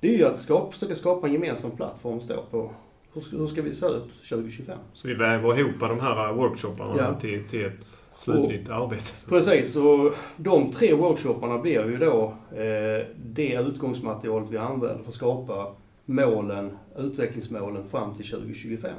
det 0.00 0.14
är 0.14 0.18
ju 0.18 0.24
att 0.24 0.38
skapa, 0.38 0.70
försöka 0.70 0.94
skapa 0.94 1.26
en 1.26 1.32
gemensam 1.32 1.70
plattform 1.70 2.16
att 2.16 2.24
stå 2.24 2.42
på 2.50 2.70
hur 3.12 3.20
ska, 3.20 3.36
hur 3.36 3.46
ska 3.46 3.62
vi 3.62 3.72
se 3.72 3.86
ut 3.86 4.08
2025? 4.28 4.78
Så 4.92 5.08
vi 5.08 5.14
väver 5.14 5.58
ihop 5.58 5.80
de 5.80 6.00
här 6.00 6.32
workshopparna 6.32 6.94
ja. 6.98 7.20
till, 7.20 7.48
till 7.48 7.64
ett 7.64 7.84
slutligt 8.12 8.68
och, 8.68 8.74
arbete? 8.74 9.04
Precis, 9.28 9.76
och 9.76 10.14
de 10.36 10.72
tre 10.72 10.94
workshopparna 10.94 11.58
blir 11.58 11.86
ju 11.90 11.96
då 11.96 12.34
eh, 12.50 13.06
det 13.16 13.52
utgångsmaterialet 13.52 14.50
vi 14.50 14.58
använder 14.58 15.02
för 15.02 15.08
att 15.08 15.14
skapa 15.14 15.72
målen, 16.04 16.78
utvecklingsmålen 16.98 17.88
fram 17.88 18.14
till 18.14 18.30
2025. 18.30 18.92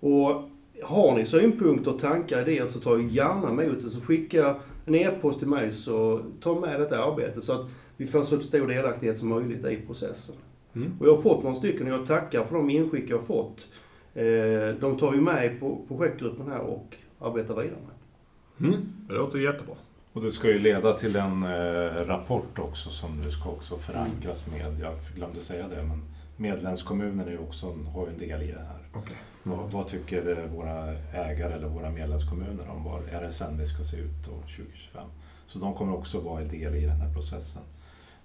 Och 0.00 0.42
har 0.82 1.16
ni 1.16 1.24
synpunkter, 1.24 1.92
tankar, 1.92 2.40
idéer 2.40 2.66
så 2.66 2.80
ta 2.80 2.98
gärna 2.98 3.48
emot 3.62 3.80
det. 3.82 3.88
Så 3.88 4.00
skicka 4.00 4.56
en 4.86 4.94
e-post 4.94 5.38
till 5.38 5.48
mig 5.48 5.72
så 5.72 6.20
ta 6.40 6.60
med 6.60 6.80
detta 6.80 7.04
arbete 7.04 7.40
så 7.40 7.52
att 7.52 7.66
vi 7.98 8.06
får 8.06 8.22
så 8.22 8.40
stor 8.40 8.66
delaktighet 8.66 9.18
som 9.18 9.28
möjligt 9.28 9.64
i 9.64 9.86
processen. 9.86 10.34
Mm. 10.74 10.92
Och 11.00 11.06
jag 11.06 11.14
har 11.14 11.22
fått 11.22 11.42
några 11.42 11.56
stycken 11.56 11.92
och 11.92 11.98
jag 11.98 12.06
tackar 12.06 12.44
för 12.44 12.54
de 12.54 12.70
inskick 12.70 13.10
jag 13.10 13.18
har 13.18 13.24
fått. 13.24 13.66
Eh, 14.14 14.80
de 14.80 14.98
tar 14.98 15.10
vi 15.10 15.20
med 15.20 15.60
på 15.60 15.84
projektgruppen 15.88 16.48
här 16.48 16.60
och 16.60 16.96
arbetar 17.18 17.54
vidare 17.54 17.78
med. 17.86 18.68
Mm. 18.68 18.80
Det 19.08 19.14
låter 19.14 19.38
jättebra. 19.38 19.74
Och 20.12 20.22
det 20.22 20.30
ska 20.30 20.48
ju 20.48 20.58
leda 20.58 20.92
till 20.92 21.16
en 21.16 21.42
eh, 21.42 22.06
rapport 22.06 22.58
också 22.58 22.90
som 22.90 23.20
nu 23.20 23.30
ska 23.30 23.50
också 23.50 23.76
förankras 23.76 24.46
med, 24.46 24.80
jag 24.80 24.94
glömde 25.16 25.40
säga 25.40 25.68
det, 25.68 25.82
men 25.82 26.02
medlemskommuner 26.36 27.26
är 27.26 27.40
också, 27.40 27.66
har 27.66 28.06
ju 28.06 28.12
en 28.12 28.18
del 28.18 28.42
i 28.42 28.52
det 28.52 28.64
här. 28.68 29.00
Okay. 29.00 29.16
Mm. 29.46 29.58
Vad, 29.58 29.70
vad, 29.70 29.88
tycker 29.88 30.46
våra 30.46 30.92
ägare 31.12 31.52
eller 31.52 31.68
våra 31.68 31.90
medlemskommuner 31.90 32.70
om 32.70 32.84
var 32.84 33.00
RSND 33.00 33.66
ska 33.66 33.84
se 33.84 33.96
ut 33.96 34.26
då 34.26 34.32
2025? 34.32 35.08
Så 35.46 35.58
de 35.58 35.74
kommer 35.74 35.94
också 35.94 36.20
vara 36.20 36.40
en 36.40 36.48
del 36.48 36.74
i 36.74 36.80
den 36.86 37.00
här 37.00 37.14
processen. 37.14 37.62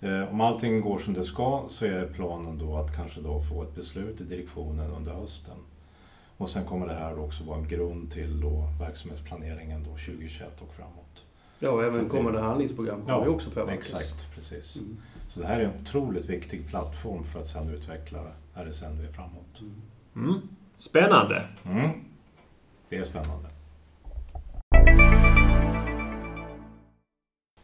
Eh, 0.03 0.31
om 0.31 0.41
allting 0.41 0.81
går 0.81 1.00
som 1.00 1.13
det 1.13 1.24
ska 1.24 1.65
så 1.69 1.86
är 1.86 2.05
planen 2.05 2.57
då 2.57 2.77
att 2.77 2.95
kanske 2.95 3.22
då 3.22 3.41
få 3.41 3.63
ett 3.63 3.75
beslut 3.75 4.22
i 4.22 4.24
direktionen 4.24 4.91
under 4.91 5.13
hösten. 5.13 5.55
Och 6.38 6.50
sen 6.50 6.65
kommer 6.65 6.88
det 6.88 6.93
här 6.93 7.19
också 7.19 7.43
vara 7.43 7.57
en 7.57 7.67
grund 7.67 8.12
till 8.12 8.41
då 8.41 8.69
verksamhetsplaneringen 8.79 9.83
då 9.83 9.89
2021 9.89 10.62
och 10.62 10.74
framåt. 10.74 11.25
Ja, 11.60 11.69
och 11.69 11.83
även 11.83 12.10
kommande 12.10 12.39
handlingsprogram 12.39 13.01
kommer 13.01 13.25
ja, 13.25 13.29
också 13.29 13.50
påverkas. 13.50 13.91
Exakt, 13.91 14.36
precis. 14.36 14.75
Mm. 14.75 14.98
Så 15.27 15.39
det 15.39 15.48
här 15.48 15.60
är 15.60 15.63
en 15.63 15.81
otroligt 15.81 16.25
viktig 16.25 16.67
plattform 16.67 17.24
för 17.24 17.39
att 17.41 17.48
sedan 17.48 17.69
utveckla 17.69 18.19
RSNV 18.53 19.07
framåt. 19.07 19.62
Mm. 19.62 19.81
Mm. 20.15 20.41
Spännande! 20.77 21.48
Mm. 21.65 21.89
Det 22.89 22.98
är 22.98 23.03
spännande. 23.03 23.50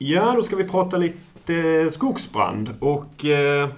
Ja, 0.01 0.33
då 0.35 0.41
ska 0.41 0.55
vi 0.55 0.69
prata 0.69 0.97
lite 0.97 1.55
eh, 1.55 1.89
skogsbrand. 1.89 2.69
Och 2.79 3.25
eh, 3.25 3.69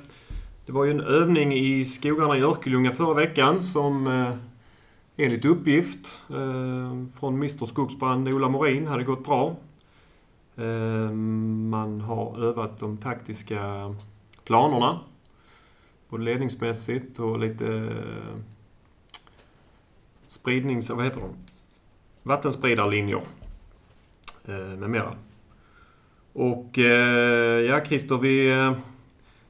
det 0.66 0.72
var 0.72 0.86
ju 0.86 0.92
en 0.92 1.01
övning 1.01 1.54
i 1.54 1.86
skogarna 1.86 2.38
i 2.38 2.42
Örkelljunga 2.42 2.92
förra 2.92 3.13
veckan 3.13 3.62
som 3.62 4.08
eh, 4.08 4.36
enligt 5.18 5.46
uppgift 5.46 6.22
eh, 6.30 7.20
från 7.20 7.36
Mr 7.36 7.66
Skogsbrand 7.66 8.34
Ola 8.34 8.50
Morin 8.50 8.88
hade 8.88 9.04
gått 9.04 9.25
bra. 9.25 9.56
Eh, 10.56 11.12
man 11.70 12.01
har 12.01 12.44
övat 12.44 12.80
de 12.80 12.98
taktiska 12.98 13.96
planerna. 14.44 15.00
Både 16.10 16.24
ledningsmässigt 16.24 17.20
och 17.20 17.40
lite 17.40 17.68
eh, 17.68 18.38
spridnings... 20.28 20.90
Vad 20.90 21.06
heter 21.06 21.22
de? 21.22 21.30
vattenspridarlinjer 22.24 23.22
eh, 24.46 24.56
med 24.56 24.90
mera. 24.90 25.16
Och 26.34 26.80
eh, 26.80 27.60
ja, 27.60 27.86
Christer, 27.86 28.18
vi... 28.18 28.52
Eh, 28.52 28.74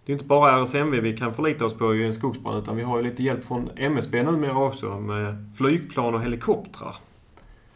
det 0.05 0.11
är 0.11 0.13
inte 0.13 0.25
bara 0.25 0.63
RSMV 0.63 0.99
vi 0.99 1.17
kan 1.17 1.33
förlita 1.33 1.65
oss 1.65 1.77
på 1.77 1.95
i 1.95 2.05
en 2.05 2.13
skogsbrand 2.13 2.63
utan 2.63 2.75
vi 2.75 2.83
har 2.83 2.97
ju 2.97 3.03
lite 3.03 3.23
hjälp 3.23 3.43
från 3.43 3.69
MSB 3.77 4.23
numera 4.23 4.63
också 4.63 4.99
med 4.99 5.45
flygplan 5.57 6.15
och 6.15 6.21
helikoptrar. 6.21 6.95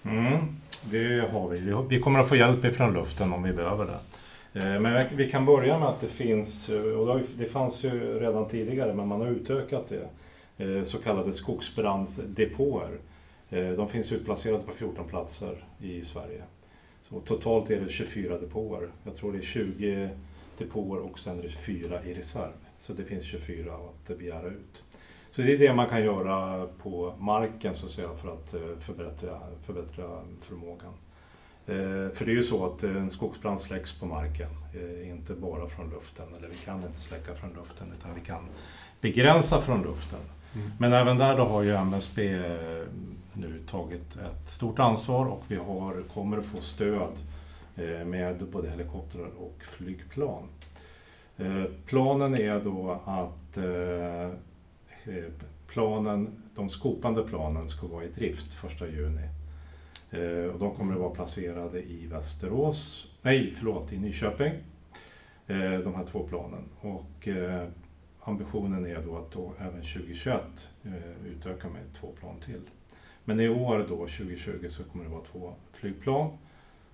Mm, 0.03 0.37
det 0.91 1.31
har 1.31 1.49
vi. 1.49 1.75
Vi 1.89 1.99
kommer 2.01 2.19
att 2.19 2.29
få 2.29 2.35
hjälp 2.35 2.65
ifrån 2.65 2.93
luften 2.93 3.33
om 3.33 3.43
vi 3.43 3.53
behöver 3.53 3.85
det. 3.85 3.99
Eh, 4.59 4.79
men 4.79 5.17
vi 5.17 5.31
kan 5.31 5.45
börja 5.45 5.79
med 5.79 5.87
att 5.87 6.01
det 6.01 6.07
finns, 6.07 6.69
eh, 6.69 6.81
och 6.81 7.21
det 7.37 7.45
fanns 7.45 7.83
ju 7.83 8.19
redan 8.19 8.47
tidigare 8.47 8.93
men 8.93 9.07
man 9.07 9.21
har 9.21 9.27
utökat 9.27 9.89
det, 9.89 10.85
så 10.85 10.97
kallade 10.97 11.33
skogsbrandsdepåer. 11.33 12.97
De 13.49 13.87
finns 13.87 14.11
utplacerade 14.11 14.63
på 14.63 14.71
14 14.71 15.07
platser 15.07 15.63
i 15.81 16.01
Sverige. 16.01 16.43
Så 17.09 17.19
totalt 17.19 17.69
är 17.69 17.81
det 17.81 17.89
24 17.89 18.37
depåer. 18.37 18.89
Jag 19.03 19.15
tror 19.15 19.31
det 19.31 19.37
är 19.37 19.41
20 19.41 20.09
depåer 20.57 20.99
och 20.99 21.19
sen 21.19 21.39
är 21.39 21.43
det 21.43 21.49
4 21.49 22.03
i 22.03 22.13
reserv. 22.13 22.53
Så 22.79 22.93
det 22.93 23.03
finns 23.03 23.23
24 23.23 23.73
att 23.73 24.17
begära 24.17 24.47
ut. 24.47 24.83
Så 25.31 25.41
det 25.41 25.53
är 25.53 25.57
det 25.57 25.73
man 25.73 25.89
kan 25.89 26.03
göra 26.03 26.67
på 26.67 27.13
marken 27.19 27.75
så 27.75 27.85
att 27.85 27.91
säga 27.91 28.09
för 28.15 28.33
att 28.33 28.53
eh, 28.53 28.77
förbättra, 28.79 29.39
förbättra 29.61 30.21
förmågan. 30.41 30.93
Eh, 31.67 32.13
för 32.13 32.25
det 32.25 32.31
är 32.31 32.35
ju 32.35 32.43
så 32.43 32.65
att 32.65 32.83
eh, 32.83 32.95
en 32.95 33.09
skogsbrand 33.09 33.61
släcks 33.61 33.99
på 33.99 34.05
marken, 34.05 34.49
inte 35.05 35.33
bara 35.33 35.69
från 35.69 35.89
luften. 35.89 36.25
Eller 36.37 36.47
vi 36.47 36.55
kan 36.55 36.83
inte 36.83 36.99
släcka 36.99 37.35
från 37.35 37.53
luften 37.53 37.87
utan 37.99 38.15
vi 38.15 38.21
kan 38.21 38.47
begränsa 39.01 39.61
från 39.61 39.83
luften. 39.83 40.19
Mm. 40.55 40.71
Men 40.77 40.93
även 40.93 41.17
där 41.17 41.37
då 41.37 41.43
har 41.43 41.63
ju 41.63 41.75
MSB 41.75 42.33
eh, 42.33 42.87
nu 43.33 43.59
tagit 43.67 44.15
ett 44.15 44.49
stort 44.49 44.79
ansvar 44.79 45.25
och 45.25 45.43
vi 45.47 45.55
har, 45.55 46.03
kommer 46.13 46.37
att 46.37 46.45
få 46.45 46.61
stöd 46.61 47.11
eh, 47.75 48.05
med 48.05 48.45
både 48.51 48.69
helikoptrar 48.69 49.29
och 49.39 49.57
flygplan. 49.59 50.43
Eh, 51.37 51.63
planen 51.85 52.33
är 52.33 52.59
då 52.59 53.01
att 53.05 53.57
planen, 55.67 56.43
de 56.55 56.69
skopande 56.69 57.23
planen 57.23 57.69
ska 57.69 57.87
vara 57.87 58.03
i 58.03 58.07
drift 58.07 58.63
1 58.63 58.81
juni 58.81 59.29
och 60.53 60.59
de 60.59 60.75
kommer 60.75 60.93
att 60.93 60.99
vara 60.99 61.09
placerade 61.09 61.81
i 61.83 62.07
Västerås, 62.07 63.07
nej 63.21 63.53
förlåt, 63.57 63.93
i 63.93 63.97
Nyköping. 63.97 64.53
De 65.83 65.95
här 65.95 66.05
två 66.05 66.23
planen. 66.23 66.63
Och 66.81 67.27
ambitionen 68.25 68.85
är 68.85 69.01
då 69.05 69.17
att 69.17 69.31
då 69.31 69.53
även 69.59 69.81
2021 69.81 70.41
utöka 71.25 71.69
med 71.69 71.81
två 71.99 72.07
plan 72.19 72.39
till. 72.45 72.61
Men 73.23 73.39
i 73.39 73.49
år 73.49 73.85
då, 73.89 73.95
2020, 73.95 74.67
så 74.69 74.83
kommer 74.83 75.05
det 75.05 75.11
vara 75.11 75.23
två 75.31 75.53
flygplan. 75.73 76.37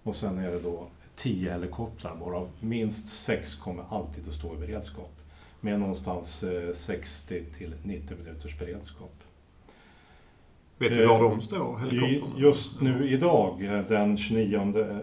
Och 0.04 0.16
sen 0.16 0.40
är 0.40 0.52
det 0.52 0.60
då 0.60 0.88
tio 1.16 1.52
helikoptrar, 1.52 2.16
varav 2.16 2.50
minst 2.60 3.10
sex 3.10 3.56
kommer 3.56 3.84
alltid 3.90 4.28
att 4.28 4.34
stå 4.34 4.56
i 4.56 4.58
beredskap. 4.58 5.18
Med 5.60 5.80
någonstans 5.80 6.44
60 6.74 7.44
till 7.58 7.74
90 7.84 8.18
minuters 8.18 8.60
beredskap. 8.60 9.14
Vet 10.78 10.94
du 10.94 11.06
var 11.06 11.24
de 11.24 11.42
står, 11.42 11.78
helikoptrarna? 11.78 12.40
Just 12.40 12.82
nu 12.82 13.10
idag, 13.10 13.64
eh, 13.64 13.88
den 13.88 14.18
29 14.18 15.00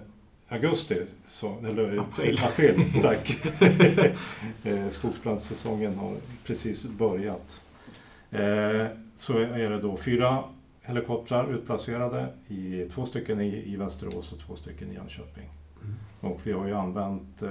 augusti, 0.49 1.07
så, 1.27 1.57
eller 1.59 1.99
april, 1.99 2.39
april 2.45 2.85
tack. 3.03 3.37
Eh, 4.65 4.89
skogsbrandssäsongen 4.91 5.99
har 5.99 6.17
precis 6.47 6.85
börjat. 6.85 7.61
Eh, 8.31 8.87
så 9.17 9.39
är 9.39 9.71
det 9.71 9.81
då 9.81 9.97
fyra 9.97 10.45
helikoptrar 10.81 11.55
utplacerade, 11.55 12.29
i, 12.49 12.89
två 12.91 13.07
stycken 13.07 13.41
i, 13.41 13.73
i 13.73 13.77
Västerås 13.77 14.33
och 14.33 14.39
två 14.39 14.57
stycken 14.57 14.91
i 14.93 14.95
Jönköping. 14.95 15.51
Mm. 15.83 15.95
Och 16.33 16.41
vi 16.45 16.53
har 16.53 16.67
ju 16.67 16.75
använt, 16.75 17.43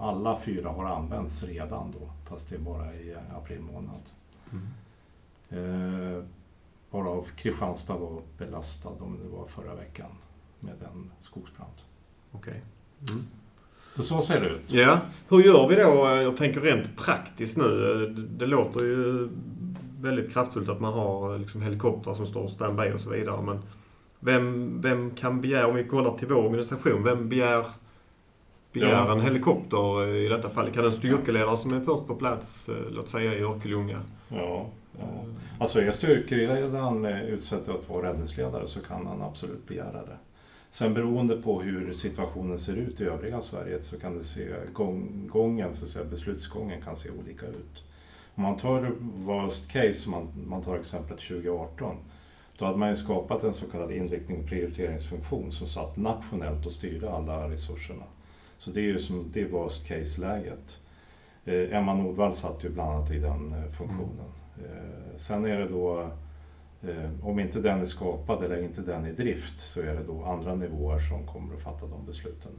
alla 0.00 0.40
fyra 0.40 0.68
har 0.68 0.84
använts 0.84 1.42
redan 1.42 1.94
då, 2.00 2.10
fast 2.28 2.48
det 2.48 2.56
är 2.56 2.60
bara 2.60 2.94
i 2.94 3.14
april 3.36 3.60
månad. 3.60 4.02
Mm 4.52 4.68
varav 6.94 7.28
Kristianstad 7.36 7.96
var 7.96 8.22
belastad 8.38 8.90
om 9.00 9.18
det 9.22 9.28
var 9.28 9.46
förra 9.46 9.74
veckan 9.74 10.10
med 10.60 10.82
en 10.82 11.10
skogsbrand. 11.20 11.82
Okej. 12.34 12.62
Okay. 13.02 13.16
Mm. 13.16 13.26
Så 13.96 14.02
så 14.02 14.22
ser 14.22 14.40
det 14.40 14.48
ut. 14.48 14.72
Ja. 14.72 15.00
Hur 15.28 15.42
gör 15.42 15.68
vi 15.68 15.74
då? 15.74 16.22
Jag 16.22 16.36
tänker 16.36 16.60
rent 16.60 16.96
praktiskt 16.96 17.56
nu. 17.56 18.06
Det, 18.28 18.46
låter 18.46 18.80
ju 18.80 19.28
väldigt 20.00 20.32
kraftfullt 20.32 20.68
att 20.68 20.80
man 20.80 20.92
har 20.92 21.38
liksom 21.38 21.62
helikoptrar 21.62 22.14
som 22.14 22.26
står 22.26 22.48
standby 22.48 22.92
och 22.94 23.00
så 23.00 23.10
vidare. 23.10 23.42
Men 23.42 23.62
vem, 24.20 24.80
vem 24.80 25.10
kan 25.10 25.40
begära, 25.40 25.66
om 25.66 25.74
vi 25.74 25.84
kollar 25.84 26.18
till 26.18 26.28
vår 26.28 26.36
organisation, 26.36 27.04
vem 27.04 27.28
begär, 27.28 27.66
begär 28.72 28.90
ja. 28.90 29.12
en 29.12 29.20
helikopter 29.20 30.06
i 30.06 30.28
detta 30.28 30.50
fall? 30.50 30.70
Kan 30.70 30.84
en 30.84 30.92
styrkeledare 30.92 31.56
som 31.56 31.72
är 31.72 31.80
först 31.80 32.06
på 32.06 32.14
plats, 32.14 32.68
eh, 32.68 32.74
låt 32.90 33.08
säga 33.08 33.34
i 33.34 33.42
Örkelljunga, 33.42 34.00
ja. 34.28 34.66
Ja. 34.98 35.24
Alltså 35.58 35.80
är 35.80 35.90
styrkeledaren 35.90 37.04
utsedd 37.04 37.68
att 37.68 37.88
vara 37.88 38.08
räddningsledare 38.08 38.66
så 38.66 38.80
kan 38.80 39.06
han 39.06 39.22
absolut 39.22 39.68
begära 39.68 39.92
det. 39.92 40.18
Sen 40.74 40.94
beroende 40.94 41.36
på 41.36 41.62
hur 41.62 41.92
situationen 41.92 42.58
ser 42.58 42.76
ut 42.76 43.00
i 43.00 43.04
övriga 43.04 43.40
Sverige 43.40 43.82
så 43.82 44.00
kan 44.00 44.18
det 44.18 44.24
se, 44.24 44.48
gång, 44.72 45.28
gången, 45.32 45.74
så 45.74 45.84
att 45.84 45.90
säga, 45.90 46.04
beslutsgången 46.04 46.82
kan 46.82 46.96
se 46.96 47.10
olika 47.10 47.46
ut. 47.46 47.84
Om 48.34 48.42
man 48.42 48.56
tar 48.56 48.92
worst 49.00 49.70
case, 49.70 50.10
man, 50.10 50.28
man 50.48 50.62
tar 50.62 50.76
exemplet 50.76 51.18
2018, 51.20 51.96
då 52.58 52.64
hade 52.64 52.78
man 52.78 52.88
ju 52.88 52.96
skapat 52.96 53.44
en 53.44 53.54
så 53.54 53.66
kallad 53.66 53.92
inriktning 53.92 54.40
och 54.40 54.46
prioriteringsfunktion 54.48 55.52
som 55.52 55.66
satt 55.66 55.96
nationellt 55.96 56.66
och 56.66 56.72
styrde 56.72 57.10
alla 57.10 57.50
resurserna. 57.50 58.04
Så 58.58 58.70
det 58.70 58.80
är 58.80 58.84
ju 58.84 58.98
som 58.98 59.30
det 59.32 59.44
worst 59.44 59.86
case-läget. 59.88 60.78
Eh, 61.44 61.76
Emma 61.76 61.94
Nordvall 61.94 62.32
satt 62.32 62.64
ju 62.64 62.68
bland 62.68 62.90
annat 62.90 63.10
i 63.10 63.18
den 63.18 63.52
eh, 63.52 63.72
funktionen. 63.72 64.32
Mm. 64.58 64.70
Eh, 64.70 65.16
sen 65.16 65.44
är 65.44 65.58
det 65.58 65.68
då, 65.68 66.10
om 67.22 67.38
inte 67.38 67.60
den 67.60 67.80
är 67.80 67.84
skapad 67.84 68.44
eller 68.44 68.62
inte 68.62 68.80
den 68.80 69.04
är 69.04 69.08
i 69.08 69.12
drift, 69.12 69.60
så 69.60 69.80
är 69.80 69.94
det 69.94 70.02
då 70.06 70.24
andra 70.24 70.54
nivåer 70.54 70.98
som 70.98 71.26
kommer 71.26 71.54
att 71.54 71.62
fatta 71.62 71.86
de 71.86 72.06
besluten. 72.06 72.52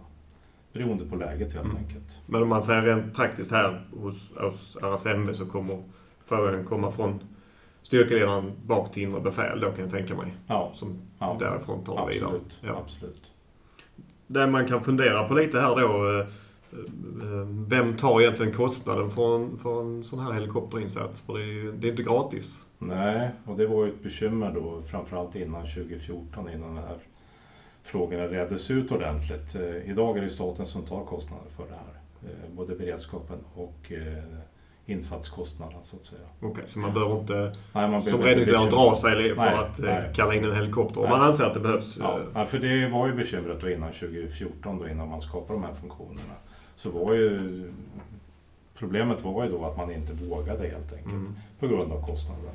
Beroende 0.74 1.06
på 1.06 1.16
läget 1.16 1.54
helt 1.54 1.66
mm. 1.66 1.78
enkelt. 1.78 2.20
Men 2.26 2.44
om 2.44 2.50
man 2.50 2.64
säger 2.64 2.82
rent 2.82 3.16
praktiskt 3.16 3.52
här 3.52 3.86
hos, 3.98 4.34
hos 4.38 4.78
RSMV 4.82 5.34
så 5.34 5.46
kommer 5.46 5.84
frågan 6.26 6.66
komma 6.66 6.92
från 6.92 7.20
styrkeledaren 7.82 8.52
bak 8.66 8.92
till 8.92 9.04
inre 9.04 9.20
befäl 9.20 9.60
då 9.60 9.72
kan 9.72 9.80
jag 9.80 9.92
tänka 9.92 10.16
mig. 10.16 10.34
Ja. 10.48 10.72
Som 10.74 10.98
ja. 11.20 11.38
därifrån 11.40 11.84
tar 11.84 12.08
absolut. 12.08 12.24
vidare. 12.24 12.42
Ja. 12.62 12.82
Absolut. 12.86 13.32
Det 14.28 14.48
man 14.48 14.68
kan 14.68 14.84
fundera 14.84 15.28
på 15.28 15.34
lite 15.34 15.60
här 15.60 15.76
då 15.76 16.20
eh, 16.20 16.28
Eh, 16.28 16.28
vem 17.68 17.98
tar 17.98 18.22
egentligen 18.22 18.54
kostnaden 18.54 19.10
för 19.10 19.36
en, 19.36 19.58
för 19.58 19.82
en 19.82 20.04
sån 20.04 20.20
här 20.20 20.32
helikopterinsats? 20.32 21.22
För 21.22 21.38
det 21.38 21.44
är, 21.44 21.72
det 21.72 21.88
är 21.88 21.92
inte 21.92 22.04
gratis. 22.04 22.66
Nej, 22.80 23.30
och 23.46 23.58
det 23.58 23.68
var 23.68 23.86
ju 23.86 23.92
ett 23.92 24.04
bekymmer 24.04 24.52
då 24.52 24.82
framförallt 24.82 25.36
innan 25.36 25.62
2014 25.62 26.50
innan 26.50 26.76
den 26.76 26.84
här 26.84 26.98
frågorna 27.84 28.24
reddes 28.24 28.72
ut 28.72 28.92
ordentligt. 28.92 29.56
Eh, 29.56 29.90
idag 29.90 30.18
är 30.18 30.22
det 30.22 30.30
staten 30.30 30.66
som 30.66 30.84
tar 30.84 31.06
kostnaden 31.06 31.48
för 31.56 31.64
det 31.64 31.76
här. 31.76 32.32
Eh, 32.32 32.56
både 32.56 32.76
beredskapen 32.76 33.38
och 33.54 33.92
insatskostnaden 34.86 35.80
så 35.84 35.96
att 35.96 36.06
säga. 36.06 36.22
Okej, 36.38 36.50
okay, 36.50 36.64
så 36.68 36.80
man 36.80 36.94
behöver 36.94 37.20
inte 37.20 37.56
nej, 37.74 37.90
man 37.90 38.02
som 38.02 38.22
räddningsledare 38.22 38.70
dra 38.70 38.96
sig 38.96 39.36
för 39.36 39.42
nej, 39.42 39.56
att 39.56 39.80
nej. 39.80 40.12
kalla 40.16 40.36
in 40.36 40.46
en 40.46 40.56
helikopter 40.56 41.04
om 41.04 41.10
man 41.10 41.22
anser 41.22 41.44
att 41.44 41.54
det 41.54 41.60
behövs? 41.60 41.98
Ja, 42.00 42.46
för 42.46 42.60
det 42.60 42.88
var 42.90 43.08
ju 43.08 43.14
bekymret 43.14 43.62
då 43.62 43.70
innan 43.70 43.92
2014 43.92 44.80
då 44.80 44.88
innan 44.88 45.10
man 45.10 45.22
skapade 45.22 45.54
de 45.54 45.64
här 45.64 45.74
funktionerna 45.74 46.36
så 46.76 46.90
var 46.90 47.14
ju 47.14 47.64
problemet 48.76 49.24
var 49.24 49.46
ju 49.46 49.52
då 49.52 49.66
att 49.66 49.78
man 49.78 49.92
inte 49.92 50.14
vågade 50.14 50.68
helt 50.68 50.94
enkelt 50.94 51.14
mm. 51.14 51.36
på 51.60 51.68
grund 51.68 51.92
av 51.92 52.08
kostnaderna. 52.08 52.50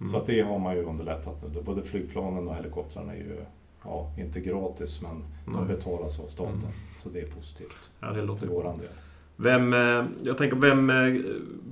Mm. 0.00 0.12
Så 0.12 0.18
att 0.18 0.26
det 0.26 0.40
har 0.40 0.58
man 0.58 0.76
ju 0.76 0.82
underlättat 0.82 1.42
nu. 1.54 1.62
Både 1.62 1.82
flygplanen 1.82 2.48
och 2.48 2.54
helikoptrarna 2.54 3.12
är 3.12 3.16
ju 3.16 3.36
ja, 3.84 4.12
inte 4.18 4.40
gratis 4.40 5.00
men 5.02 5.24
de 5.54 5.66
betalas 5.66 6.20
av 6.20 6.26
staten. 6.26 6.54
Mm. 6.54 6.70
Så 7.02 7.08
det 7.08 7.20
är 7.20 7.26
positivt. 7.26 7.90
Ja, 8.00 8.10
det 8.12 8.22
låter 8.22 8.46
våran 8.46 8.78
del. 8.78 8.88
Vem, 9.36 9.72
eh, 9.72 10.04
jag 10.22 10.38
tänker, 10.38 10.56
vem 10.56 10.90
eh, 10.90 11.20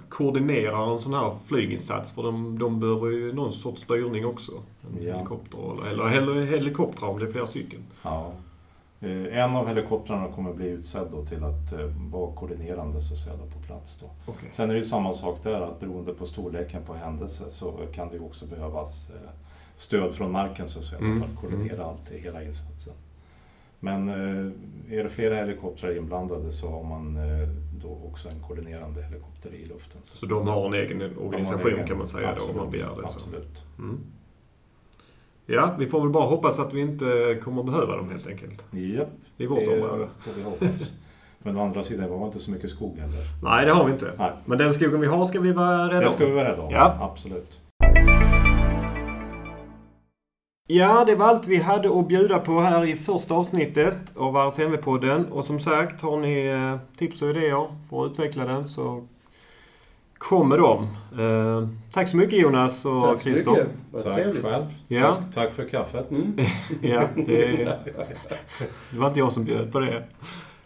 koordinerar 0.09 0.93
en 0.93 0.99
sån 0.99 1.15
här 1.15 1.37
flyginsats? 1.47 2.13
För 2.13 2.23
de, 2.23 2.59
de 2.59 2.81
behöver 2.81 3.11
ju 3.11 3.33
någon 3.33 3.53
sorts 3.53 3.83
styrning 3.83 4.27
också. 4.27 4.53
En 4.53 5.03
ja. 5.03 5.15
helikopter 5.15 5.89
eller, 5.91 6.11
eller 6.11 6.43
helikoptrar 6.43 7.09
om 7.09 7.19
det 7.19 7.27
är 7.27 7.33
flera 7.33 7.47
stycken. 7.47 7.81
Ja. 8.03 8.33
Eh, 9.01 9.39
en 9.39 9.57
av 9.57 9.69
helikoptrarna 9.69 10.33
kommer 10.33 10.53
bli 10.53 10.69
utsedd 10.69 11.07
då 11.11 11.25
till 11.25 11.45
att 11.45 11.73
eh, 11.73 11.87
vara 12.13 12.33
koordinerande 12.33 13.01
så 13.01 13.15
att 13.15 13.21
säga, 13.21 13.37
på 13.37 13.67
plats. 13.67 13.99
Då. 14.01 14.33
Okay. 14.33 14.49
Sen 14.53 14.71
är 14.71 14.75
det 14.75 14.81
ju 14.81 14.85
samma 14.85 15.13
sak 15.13 15.43
där, 15.43 15.61
att 15.61 15.81
beroende 15.81 16.13
på 16.15 16.27
storleken 16.27 16.83
på 16.83 16.95
händelse 16.95 17.45
så 17.51 17.73
kan 17.93 18.09
det 18.09 18.19
också 18.19 18.47
behövas 18.47 19.11
eh, 19.11 19.31
stöd 19.77 20.15
från 20.15 20.33
marken 20.33 20.69
så 20.69 20.79
att 20.79 20.85
säga, 20.85 21.01
mm. 21.01 21.21
för 21.21 21.29
att 21.29 21.37
koordinera 21.41 21.85
allt 21.85 22.11
hela 22.11 22.43
insatsen. 22.43 22.95
Men 23.81 24.09
är 24.91 25.03
det 25.03 25.09
flera 25.09 25.37
helikoptrar 25.37 25.97
inblandade 25.97 26.53
så 26.53 26.71
har 26.71 26.85
man 26.85 27.19
då 27.83 27.99
också 28.09 28.29
en 28.29 28.41
koordinerande 28.41 29.03
helikopter 29.03 29.55
i 29.55 29.65
luften. 29.67 30.01
Så, 30.05 30.17
så 30.17 30.27
de 30.27 30.49
har 30.49 30.67
en 30.67 30.75
egen 30.75 31.19
organisation 31.19 31.73
egen, 31.73 31.87
kan 31.87 31.99
man 31.99 32.07
säga 32.07 32.29
absolut, 32.29 32.55
då 32.55 32.61
om 32.61 32.65
man 32.65 32.71
begär 32.71 32.87
det? 32.97 33.03
Absolut. 33.03 33.65
Mm. 33.79 34.01
Ja, 35.51 35.75
vi 35.79 35.87
får 35.87 36.01
väl 36.01 36.11
bara 36.11 36.25
hoppas 36.27 36.59
att 36.59 36.75
vi 36.75 36.81
inte 36.81 37.39
kommer 37.43 37.63
behöva 37.63 37.97
dem 37.97 38.11
helt 38.11 38.27
enkelt. 38.27 38.65
Japp, 38.71 39.09
I 39.37 39.47
vårt 39.47 39.61
det 39.61 39.83
område. 39.83 40.09
får 40.21 40.33
vi 40.37 40.43
hoppas. 40.43 40.91
Men 41.39 41.57
å 41.57 41.65
andra 41.65 41.83
sidan 41.83 42.11
var 42.11 42.19
det 42.19 42.25
inte 42.27 42.39
så 42.39 42.51
mycket 42.51 42.71
skog 42.71 42.99
heller. 42.99 43.19
Nej, 43.43 43.65
det 43.67 43.73
har 43.73 43.85
vi 43.85 43.93
inte. 43.93 44.13
Nej. 44.19 44.33
Men 44.45 44.59
den 44.59 44.73
skogen 44.73 45.01
vi 45.01 45.07
har 45.07 45.25
ska 45.25 45.41
vi 45.41 45.53
vara 45.53 45.89
rädda 45.91 46.07
om. 46.07 46.13
ska 46.13 46.27
vi 46.27 46.33
vara 46.33 46.49
rädda 46.53 46.63
om. 46.63 46.71
Ja. 46.71 46.99
Absolut. 47.01 47.61
Ja, 50.71 51.05
det 51.07 51.15
var 51.15 51.27
allt 51.27 51.47
vi 51.49 51.57
hade 51.57 51.99
att 51.99 52.09
bjuda 52.09 52.39
på 52.39 52.61
här 52.61 52.85
i 52.85 52.97
första 52.97 53.35
avsnittet 53.35 53.97
av 54.17 54.37
RSMV-podden. 54.37 55.31
Och 55.31 55.45
som 55.45 55.61
sagt, 55.61 56.03
har 56.03 56.17
ni 56.17 56.47
eh, 56.47 56.97
tips 56.99 57.23
och 57.23 57.31
idéer 57.31 57.67
för 57.91 58.05
att 58.05 58.11
utveckla 58.13 58.45
den 58.45 58.69
så 58.69 59.07
kommer 60.19 60.59
de. 60.59 60.83
Eh, 61.19 61.69
tack 61.93 62.09
så 62.09 62.17
mycket 62.17 62.39
Jonas 62.39 62.85
och 62.85 63.03
Tack 63.03 63.21
så 63.21 63.29
Christer. 63.29 63.51
mycket. 63.51 63.67
Vad 63.93 64.05
Tack 64.05 64.15
trevligt. 64.15 64.45
själv. 64.45 64.65
Ja. 64.89 65.17
Tack, 65.17 65.35
tack 65.35 65.53
för 65.53 65.65
kaffet. 65.69 66.11
Mm. 66.11 66.33
Ja, 66.83 67.03
det, 67.17 67.47
det 68.91 68.99
var 68.99 69.07
inte 69.09 69.19
jag 69.19 69.33
som 69.33 69.45
bjöd 69.45 69.73
på 69.73 69.81
det. 69.81 70.03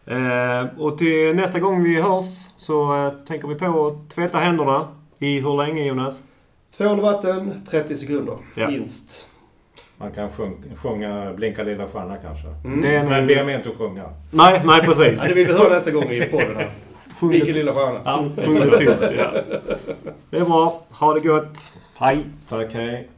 Eh, 0.07 0.81
och 0.81 0.99
till 0.99 1.37
nästa 1.37 1.59
gång 1.61 1.83
vi 1.83 2.03
hörs 2.03 2.25
så 2.57 3.07
eh, 3.07 3.13
tänker 3.27 3.49
vi 3.49 3.55
på 3.55 3.87
att 3.87 4.11
tvätta 4.11 4.39
händerna. 4.39 4.89
I 5.19 5.41
hur 5.41 5.57
länge 5.57 5.85
Jonas? 5.87 6.23
Tvål 6.79 6.97
och 6.99 7.03
vatten, 7.05 7.63
30 7.71 7.97
sekunder. 7.97 8.35
Ja. 8.55 8.69
Minst. 8.69 9.29
Man 9.99 10.11
kan 10.13 10.31
sjung, 10.31 10.65
sjunga 10.77 11.33
Blinka 11.33 11.63
lilla 11.63 11.87
stjärna 11.89 12.17
kanske. 12.17 12.47
Mm. 12.65 12.81
Den- 12.81 13.09
Men 13.09 13.27
be 13.27 13.45
mig 13.45 13.55
inte 13.55 13.69
att 13.69 13.77
sjunga. 13.79 14.05
Nej, 14.31 14.63
nej 14.65 14.81
precis. 14.81 15.21
Det 15.29 15.35
vill 15.35 15.47
vi 15.47 15.53
höra 15.53 15.69
nästa 15.69 15.91
gång 15.91 16.05
i 16.05 16.23
podden 16.23 16.57
här. 16.57 16.71
Sjung 17.23 17.31
Vilken 17.31 17.49
det- 17.53 17.59
lilla 17.59 17.73
stjärna. 17.73 18.01
Det. 18.37 18.43
Ja. 19.17 19.33
Det 20.31 20.37
är 20.39 20.45
bra. 20.45 20.83
Ha 20.91 21.15
det 21.15 21.29
gott. 21.29 21.69
Hej! 21.99 22.25
Tack, 22.49 22.75
hej. 22.75 23.09